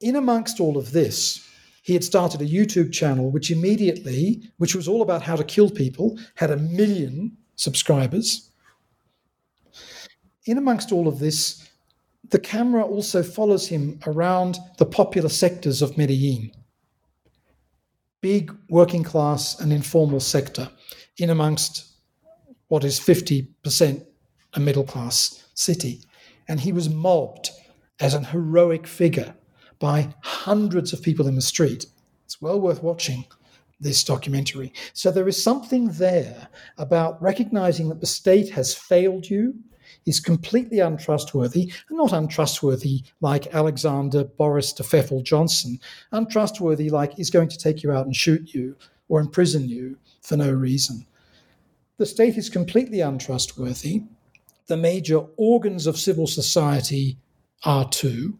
In 0.00 0.16
amongst 0.16 0.60
all 0.60 0.76
of 0.76 0.92
this, 0.92 1.48
he 1.82 1.92
had 1.92 2.04
started 2.04 2.42
a 2.42 2.44
YouTube 2.44 2.92
channel 2.92 3.30
which 3.30 3.50
immediately, 3.50 4.42
which 4.58 4.74
was 4.74 4.88
all 4.88 5.02
about 5.02 5.22
how 5.22 5.36
to 5.36 5.44
kill 5.44 5.70
people, 5.70 6.18
had 6.34 6.50
a 6.50 6.56
million 6.56 7.36
subscribers. 7.54 8.50
In 10.46 10.58
amongst 10.58 10.92
all 10.92 11.08
of 11.08 11.18
this, 11.18 11.68
the 12.30 12.38
camera 12.40 12.84
also 12.84 13.22
follows 13.22 13.68
him 13.68 14.00
around 14.06 14.58
the 14.78 14.86
popular 14.86 15.28
sectors 15.28 15.80
of 15.80 15.96
Medellin, 15.96 16.50
big 18.26 18.52
working 18.68 19.04
class 19.04 19.60
and 19.60 19.72
informal 19.72 20.18
sector, 20.18 20.68
in 21.18 21.30
amongst 21.30 21.86
what 22.66 22.82
is 22.82 22.98
50% 22.98 24.04
a 24.54 24.58
middle 24.58 24.82
class 24.82 25.46
city. 25.54 26.00
And 26.48 26.58
he 26.58 26.72
was 26.72 26.88
mobbed 26.88 27.50
as 28.00 28.14
an 28.14 28.24
heroic 28.24 28.84
figure 28.84 29.32
by 29.78 30.12
hundreds 30.22 30.92
of 30.92 31.04
people 31.04 31.28
in 31.28 31.36
the 31.36 31.40
street. 31.40 31.86
It's 32.24 32.42
well 32.42 32.60
worth 32.60 32.82
watching 32.82 33.26
this 33.78 34.02
documentary. 34.02 34.72
So 34.92 35.12
there 35.12 35.28
is 35.28 35.40
something 35.40 35.86
there 35.90 36.48
about 36.78 37.22
recognizing 37.22 37.88
that 37.90 38.00
the 38.00 38.08
state 38.08 38.50
has 38.50 38.74
failed 38.74 39.30
you, 39.30 39.54
is 40.06 40.20
completely 40.20 40.78
untrustworthy, 40.78 41.72
and 41.88 41.98
not 41.98 42.12
untrustworthy 42.12 43.02
like 43.20 43.54
Alexander 43.54 44.24
Boris 44.24 44.72
de 44.72 44.82
Pfeffel 44.82 45.22
Johnson, 45.22 45.78
untrustworthy 46.12 46.88
like 46.88 47.18
is 47.18 47.30
going 47.30 47.48
to 47.48 47.58
take 47.58 47.82
you 47.82 47.92
out 47.92 48.06
and 48.06 48.16
shoot 48.16 48.54
you 48.54 48.76
or 49.08 49.20
imprison 49.20 49.68
you 49.68 49.98
for 50.22 50.36
no 50.36 50.50
reason. 50.50 51.06
The 51.98 52.06
state 52.06 52.36
is 52.36 52.48
completely 52.48 53.00
untrustworthy. 53.00 54.04
The 54.66 54.76
major 54.76 55.24
organs 55.36 55.86
of 55.86 55.98
civil 55.98 56.26
society 56.26 57.18
are 57.64 57.88
too. 57.88 58.38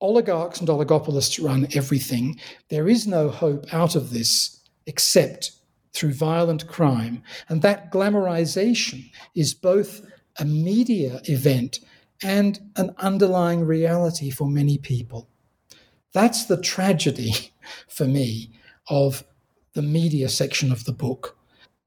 Oligarchs 0.00 0.60
and 0.60 0.68
oligopolists 0.68 1.42
run 1.42 1.66
everything. 1.74 2.38
There 2.68 2.88
is 2.88 3.06
no 3.06 3.30
hope 3.30 3.72
out 3.72 3.96
of 3.96 4.10
this 4.10 4.60
except 4.86 5.52
through 5.92 6.12
violent 6.12 6.66
crime. 6.66 7.22
And 7.48 7.62
that 7.62 7.90
glamorization 7.90 9.10
is 9.34 9.54
both 9.54 10.02
a 10.38 10.44
media 10.44 11.20
event 11.24 11.80
and 12.22 12.60
an 12.76 12.94
underlying 12.98 13.64
reality 13.64 14.30
for 14.30 14.48
many 14.48 14.78
people. 14.78 15.28
That's 16.12 16.44
the 16.46 16.60
tragedy 16.60 17.52
for 17.88 18.06
me 18.06 18.50
of 18.88 19.24
the 19.74 19.82
media 19.82 20.28
section 20.28 20.72
of 20.72 20.84
the 20.84 20.92
book. 20.92 21.36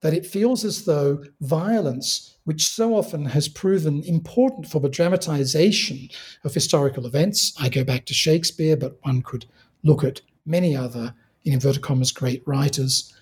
That 0.02 0.14
it 0.14 0.28
feels 0.28 0.64
as 0.64 0.86
though 0.86 1.24
violence, 1.42 2.38
which 2.44 2.68
so 2.68 2.96
often 2.96 3.26
has 3.26 3.48
proven 3.48 4.04
important 4.04 4.68
for 4.68 4.80
the 4.80 4.90
dramatization 4.90 6.10
of 6.44 6.54
historical 6.54 7.08
events, 7.08 7.54
I 7.60 7.70
go 7.70 7.84
back 7.84 8.06
to 8.06 8.14
Shakespeare, 8.14 8.78
but 8.78 9.00
one 9.02 9.24
could 9.24 9.46
look 9.84 10.04
at 10.04 10.22
many 10.46 10.76
other 10.76 11.16
in 11.44 11.54
inverted 11.54 11.82
commas, 11.82 12.12
great 12.12 12.44
writers. 12.46 13.14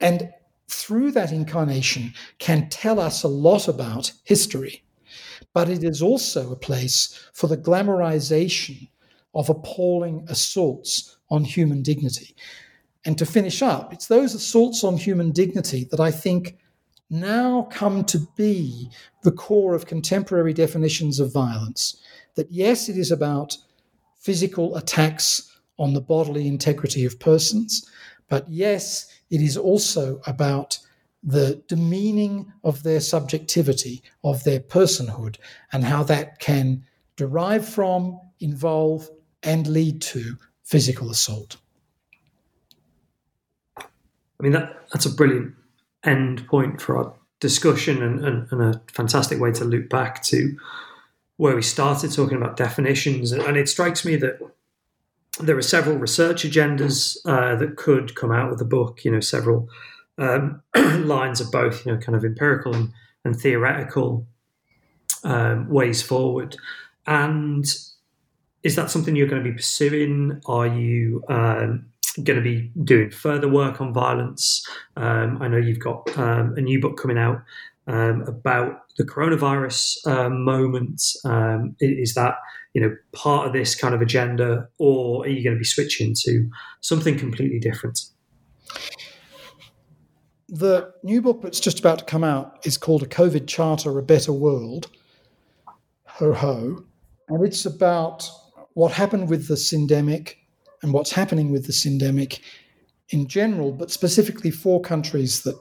And 0.00 0.32
through 0.68 1.12
that 1.12 1.32
incarnation 1.32 2.12
can 2.38 2.68
tell 2.68 3.00
us 3.00 3.22
a 3.22 3.28
lot 3.28 3.68
about 3.68 4.12
history, 4.24 4.84
but 5.54 5.68
it 5.68 5.82
is 5.82 6.02
also 6.02 6.52
a 6.52 6.56
place 6.56 7.28
for 7.32 7.46
the 7.46 7.56
glamorization 7.56 8.88
of 9.34 9.48
appalling 9.48 10.24
assaults 10.28 11.16
on 11.30 11.44
human 11.44 11.82
dignity. 11.82 12.34
And 13.04 13.16
to 13.18 13.26
finish 13.26 13.62
up, 13.62 13.92
it's 13.92 14.06
those 14.06 14.34
assaults 14.34 14.84
on 14.84 14.96
human 14.96 15.30
dignity 15.30 15.86
that 15.90 16.00
I 16.00 16.10
think 16.10 16.58
now 17.10 17.68
come 17.70 18.04
to 18.04 18.18
be 18.36 18.90
the 19.22 19.32
core 19.32 19.74
of 19.74 19.86
contemporary 19.86 20.52
definitions 20.52 21.20
of 21.20 21.32
violence. 21.32 22.02
That 22.34 22.50
yes, 22.50 22.88
it 22.88 22.98
is 22.98 23.10
about 23.10 23.56
physical 24.18 24.76
attacks 24.76 25.58
on 25.78 25.94
the 25.94 26.00
bodily 26.00 26.46
integrity 26.46 27.04
of 27.04 27.18
persons. 27.18 27.88
But 28.28 28.48
yes, 28.48 29.06
it 29.30 29.40
is 29.40 29.56
also 29.56 30.20
about 30.26 30.78
the 31.22 31.62
demeaning 31.66 32.52
of 32.62 32.82
their 32.82 33.00
subjectivity, 33.00 34.02
of 34.22 34.44
their 34.44 34.60
personhood, 34.60 35.36
and 35.72 35.84
how 35.84 36.02
that 36.04 36.38
can 36.38 36.84
derive 37.16 37.68
from, 37.68 38.18
involve, 38.40 39.10
and 39.42 39.66
lead 39.66 40.00
to 40.00 40.36
physical 40.62 41.10
assault. 41.10 41.56
I 43.76 44.42
mean, 44.42 44.52
that, 44.52 44.86
that's 44.92 45.06
a 45.06 45.14
brilliant 45.14 45.54
end 46.04 46.46
point 46.46 46.80
for 46.80 46.96
our 46.96 47.14
discussion 47.40 48.02
and, 48.02 48.24
and, 48.24 48.52
and, 48.52 48.62
a 48.62 48.80
fantastic 48.92 49.40
way 49.40 49.52
to 49.52 49.64
loop 49.64 49.88
back 49.88 50.22
to 50.24 50.56
where 51.36 51.54
we 51.54 51.62
started 51.62 52.12
talking 52.12 52.36
about 52.36 52.56
definitions. 52.56 53.32
And 53.32 53.56
it 53.56 53.68
strikes 53.68 54.04
me 54.04 54.16
that 54.16 54.38
there 55.40 55.56
are 55.56 55.62
several 55.62 55.96
research 55.96 56.44
agendas 56.44 57.16
uh, 57.24 57.56
that 57.56 57.76
could 57.76 58.14
come 58.14 58.32
out 58.32 58.52
of 58.52 58.58
the 58.58 58.64
book. 58.64 59.04
You 59.04 59.12
know, 59.12 59.20
several 59.20 59.68
um, 60.18 60.62
lines 60.76 61.40
of 61.40 61.50
both, 61.50 61.86
you 61.86 61.92
know, 61.92 61.98
kind 61.98 62.16
of 62.16 62.24
empirical 62.24 62.74
and, 62.74 62.92
and 63.24 63.38
theoretical 63.38 64.26
um, 65.24 65.68
ways 65.68 66.02
forward. 66.02 66.56
And 67.06 67.64
is 68.62 68.76
that 68.76 68.90
something 68.90 69.16
you're 69.16 69.28
going 69.28 69.42
to 69.42 69.50
be 69.50 69.56
pursuing? 69.56 70.40
Are 70.46 70.66
you 70.66 71.22
um, 71.28 71.86
going 72.22 72.36
to 72.36 72.42
be 72.42 72.72
doing 72.84 73.10
further 73.10 73.48
work 73.48 73.80
on 73.80 73.92
violence? 73.92 74.66
Um, 74.96 75.40
I 75.40 75.48
know 75.48 75.56
you've 75.56 75.78
got 75.78 76.16
um, 76.18 76.54
a 76.56 76.60
new 76.60 76.80
book 76.80 76.96
coming 77.00 77.18
out 77.18 77.42
um, 77.86 78.22
about 78.22 78.82
the 78.98 79.04
coronavirus 79.04 80.06
um, 80.06 80.44
moment. 80.44 81.00
Is 81.80 82.14
that 82.14 82.34
you 82.74 82.80
know 82.80 82.94
part 83.12 83.46
of 83.46 83.52
this 83.52 83.74
kind 83.74 83.94
of 83.94 84.02
agenda, 84.02 84.68
or 84.78 85.24
are 85.24 85.28
you 85.28 85.42
going 85.42 85.56
to 85.56 85.58
be 85.58 85.64
switching 85.64 86.14
to 86.24 86.48
something 86.80 87.18
completely 87.18 87.58
different? 87.58 88.00
The 90.48 90.92
new 91.02 91.20
book 91.20 91.42
that's 91.42 91.60
just 91.60 91.78
about 91.78 91.98
to 91.98 92.04
come 92.06 92.24
out 92.24 92.58
is 92.64 92.78
called 92.78 93.02
A 93.02 93.06
COVID 93.06 93.46
Charter, 93.46 93.98
A 93.98 94.02
Better 94.02 94.32
World. 94.32 94.88
Ho 96.06 96.32
ho. 96.32 96.84
And 97.28 97.46
it's 97.46 97.66
about 97.66 98.28
what 98.72 98.92
happened 98.92 99.28
with 99.28 99.48
the 99.48 99.54
syndemic 99.54 100.36
and 100.82 100.92
what's 100.92 101.12
happening 101.12 101.52
with 101.52 101.66
the 101.66 101.72
syndemic 101.72 102.40
in 103.10 103.26
general, 103.26 103.72
but 103.72 103.90
specifically 103.90 104.50
four 104.50 104.80
countries 104.80 105.42
that 105.42 105.58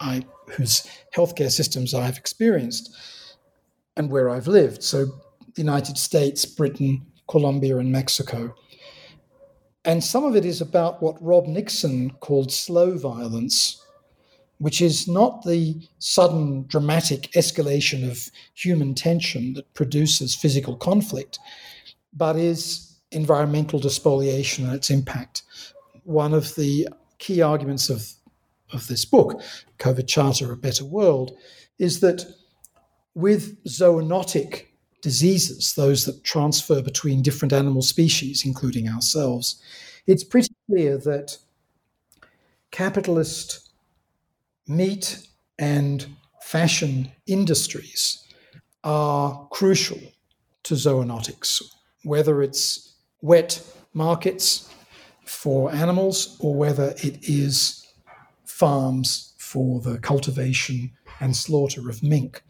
I 0.00 0.24
whose 0.50 0.86
healthcare 1.14 1.50
systems 1.50 1.94
I've 1.94 2.16
experienced 2.16 2.94
and 3.96 4.10
where 4.10 4.30
I've 4.30 4.46
lived. 4.46 4.82
So 4.82 5.06
the 5.56 5.62
United 5.62 5.98
States, 5.98 6.44
Britain, 6.44 7.04
Colombia, 7.28 7.78
and 7.78 7.90
Mexico. 7.90 8.54
And 9.84 10.04
some 10.04 10.24
of 10.24 10.36
it 10.36 10.44
is 10.44 10.60
about 10.60 11.02
what 11.02 11.20
Rob 11.22 11.46
Nixon 11.46 12.10
called 12.20 12.52
slow 12.52 12.96
violence, 12.98 13.82
which 14.58 14.80
is 14.80 15.08
not 15.08 15.44
the 15.44 15.80
sudden 15.98 16.66
dramatic 16.66 17.30
escalation 17.32 18.08
of 18.08 18.30
human 18.54 18.94
tension 18.94 19.54
that 19.54 19.72
produces 19.74 20.34
physical 20.34 20.76
conflict, 20.76 21.38
but 22.12 22.36
is 22.36 22.98
environmental 23.12 23.78
despoliation 23.78 24.66
and 24.66 24.74
its 24.74 24.90
impact. 24.90 25.42
One 26.04 26.34
of 26.34 26.54
the 26.54 26.88
key 27.18 27.40
arguments 27.40 27.88
of, 27.88 28.10
of 28.72 28.86
this 28.88 29.04
book, 29.04 29.40
COVID 29.78 30.06
Charter, 30.06 30.52
A 30.52 30.56
Better 30.56 30.84
World, 30.84 31.36
is 31.78 32.00
that 32.00 32.26
with 33.14 33.62
zoonotic 33.64 34.66
diseases, 35.06 35.74
those 35.74 36.04
that 36.04 36.24
transfer 36.24 36.82
between 36.82 37.22
different 37.22 37.52
animal 37.52 37.82
species, 37.82 38.44
including 38.44 38.88
ourselves, 38.88 39.62
it's 40.06 40.24
pretty 40.24 40.54
clear 40.68 40.98
that 40.98 41.38
capitalist 42.72 43.70
meat 44.66 45.28
and 45.58 46.06
fashion 46.42 47.10
industries 47.26 48.24
are 48.82 49.46
crucial 49.50 50.00
to 50.64 50.74
zoonotics 50.74 51.62
whether 52.06 52.40
it's 52.40 52.94
wet 53.20 53.60
markets 53.92 54.72
for 55.24 55.72
animals 55.72 56.36
or 56.40 56.54
whether 56.54 56.94
it 57.02 57.18
is 57.28 57.84
farms 58.44 59.34
for 59.38 59.80
the 59.80 59.98
cultivation 59.98 60.92
and 61.18 61.34
slaughter 61.34 61.90
of 61.90 62.02
mink. 62.02 62.42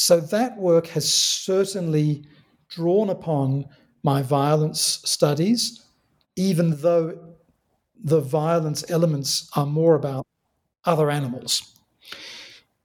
So 0.00 0.18
that 0.18 0.56
work 0.56 0.86
has 0.88 1.12
certainly 1.12 2.24
drawn 2.70 3.10
upon 3.10 3.66
my 4.02 4.22
violence 4.22 5.02
studies, 5.04 5.84
even 6.36 6.80
though 6.80 7.34
the 8.02 8.20
violence 8.20 8.82
elements 8.90 9.50
are 9.56 9.66
more 9.66 9.96
about 9.96 10.26
other 10.86 11.10
animals. 11.10 11.76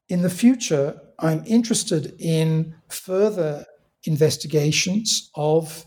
In 0.10 0.24
the 0.24 0.30
future, 0.30 1.00
I'm 1.20 1.42
interested 1.46 2.16
in 2.20 2.76
further 2.90 3.66
investigations 4.04 5.32
of 5.36 5.86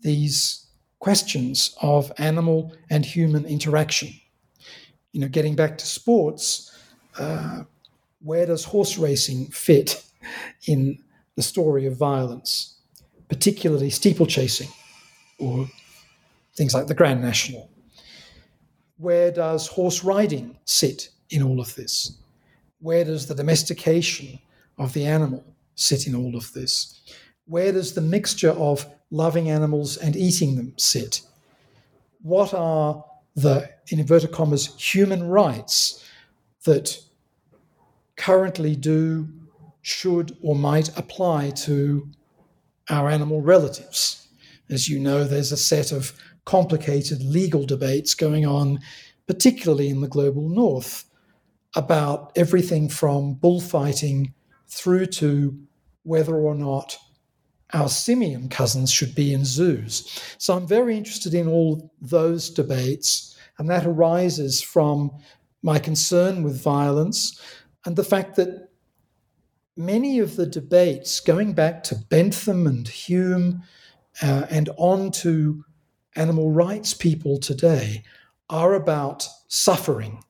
these 0.00 0.66
questions 0.98 1.76
of 1.82 2.10
animal 2.16 2.72
and 2.88 3.04
human 3.04 3.44
interaction. 3.44 4.08
You 5.12 5.20
know, 5.20 5.28
getting 5.28 5.56
back 5.56 5.76
to 5.76 5.86
sports, 5.86 6.74
uh, 7.18 7.64
where 8.22 8.46
does 8.46 8.64
horse 8.64 8.96
racing 8.96 9.48
fit 9.48 10.02
in 10.66 11.02
the 11.36 11.42
story 11.42 11.86
of 11.86 11.96
violence, 11.96 12.76
particularly 13.28 13.90
steeplechasing 13.90 14.68
or 15.38 15.68
things 16.56 16.74
like 16.74 16.86
the 16.86 16.94
Grand 16.94 17.22
National? 17.22 17.70
Where 18.98 19.30
does 19.30 19.66
horse 19.66 20.04
riding 20.04 20.58
sit 20.64 21.08
in 21.30 21.42
all 21.42 21.60
of 21.60 21.74
this? 21.74 22.18
Where 22.80 23.04
does 23.04 23.26
the 23.26 23.34
domestication 23.34 24.38
of 24.78 24.92
the 24.92 25.06
animal 25.06 25.44
sit 25.74 26.06
in 26.06 26.14
all 26.14 26.36
of 26.36 26.52
this? 26.52 27.00
where 27.50 27.72
does 27.72 27.94
the 27.94 28.00
mixture 28.00 28.52
of 28.52 28.86
loving 29.10 29.50
animals 29.50 29.96
and 29.96 30.14
eating 30.14 30.54
them 30.54 30.72
sit? 30.78 31.20
What 32.22 32.54
are 32.54 33.04
the, 33.34 33.68
in 33.88 33.98
inverted 33.98 34.30
commas, 34.30 34.72
human 34.76 35.24
rights 35.24 36.04
that 36.64 36.96
currently 38.16 38.76
do, 38.76 39.28
should, 39.82 40.36
or 40.42 40.54
might 40.54 40.96
apply 40.96 41.50
to 41.50 42.08
our 42.88 43.08
animal 43.08 43.40
relatives? 43.40 44.28
As 44.68 44.88
you 44.88 44.98
know, 44.98 45.24
there's 45.24 45.52
a 45.52 45.56
set 45.56 45.92
of 45.92 46.12
complicated 46.44 47.22
legal 47.22 47.64
debates 47.66 48.14
going 48.14 48.46
on, 48.46 48.80
particularly 49.26 49.88
in 49.88 50.00
the 50.00 50.08
global 50.08 50.48
north, 50.48 51.04
about 51.76 52.32
everything 52.36 52.88
from 52.88 53.34
bullfighting 53.34 54.34
through 54.68 55.06
to 55.06 55.58
whether 56.02 56.34
or 56.34 56.54
not 56.54 56.96
our 57.72 57.88
simian 57.88 58.48
cousins 58.48 58.90
should 58.90 59.14
be 59.14 59.32
in 59.32 59.44
zoos. 59.44 60.20
So 60.38 60.56
I'm 60.56 60.66
very 60.66 60.96
interested 60.96 61.34
in 61.34 61.46
all 61.46 61.92
those 62.00 62.50
debates, 62.50 63.36
and 63.58 63.70
that 63.70 63.86
arises 63.86 64.60
from 64.60 65.12
my 65.62 65.78
concern 65.78 66.42
with 66.42 66.60
violence 66.60 67.40
and 67.84 67.94
the 67.94 68.04
fact 68.04 68.36
that 68.36 68.69
many 69.76 70.18
of 70.18 70.36
the 70.36 70.46
debates, 70.46 71.20
going 71.20 71.52
back 71.52 71.82
to 71.84 71.94
Bentham 71.94 72.66
and 72.66 72.86
Hume 72.86 73.62
uh, 74.22 74.46
and 74.50 74.68
on 74.76 75.10
to 75.12 75.64
animal 76.16 76.50
rights 76.50 76.94
people 76.94 77.38
today, 77.38 78.02
are 78.48 78.74
about 78.74 79.26
suffering 79.48 80.22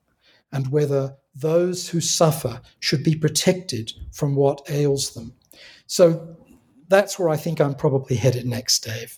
and 0.51 0.71
whether 0.71 1.15
those 1.33 1.89
who 1.89 2.01
suffer 2.01 2.61
should 2.79 3.03
be 3.03 3.15
protected 3.15 3.93
from 4.11 4.35
what 4.35 4.61
ails 4.69 5.13
them. 5.13 5.33
So 5.87 6.35
that's 6.87 7.17
where 7.17 7.29
I 7.29 7.37
think 7.37 7.61
I'm 7.61 7.75
probably 7.75 8.17
headed 8.17 8.45
next, 8.45 8.83
Dave. 8.83 9.17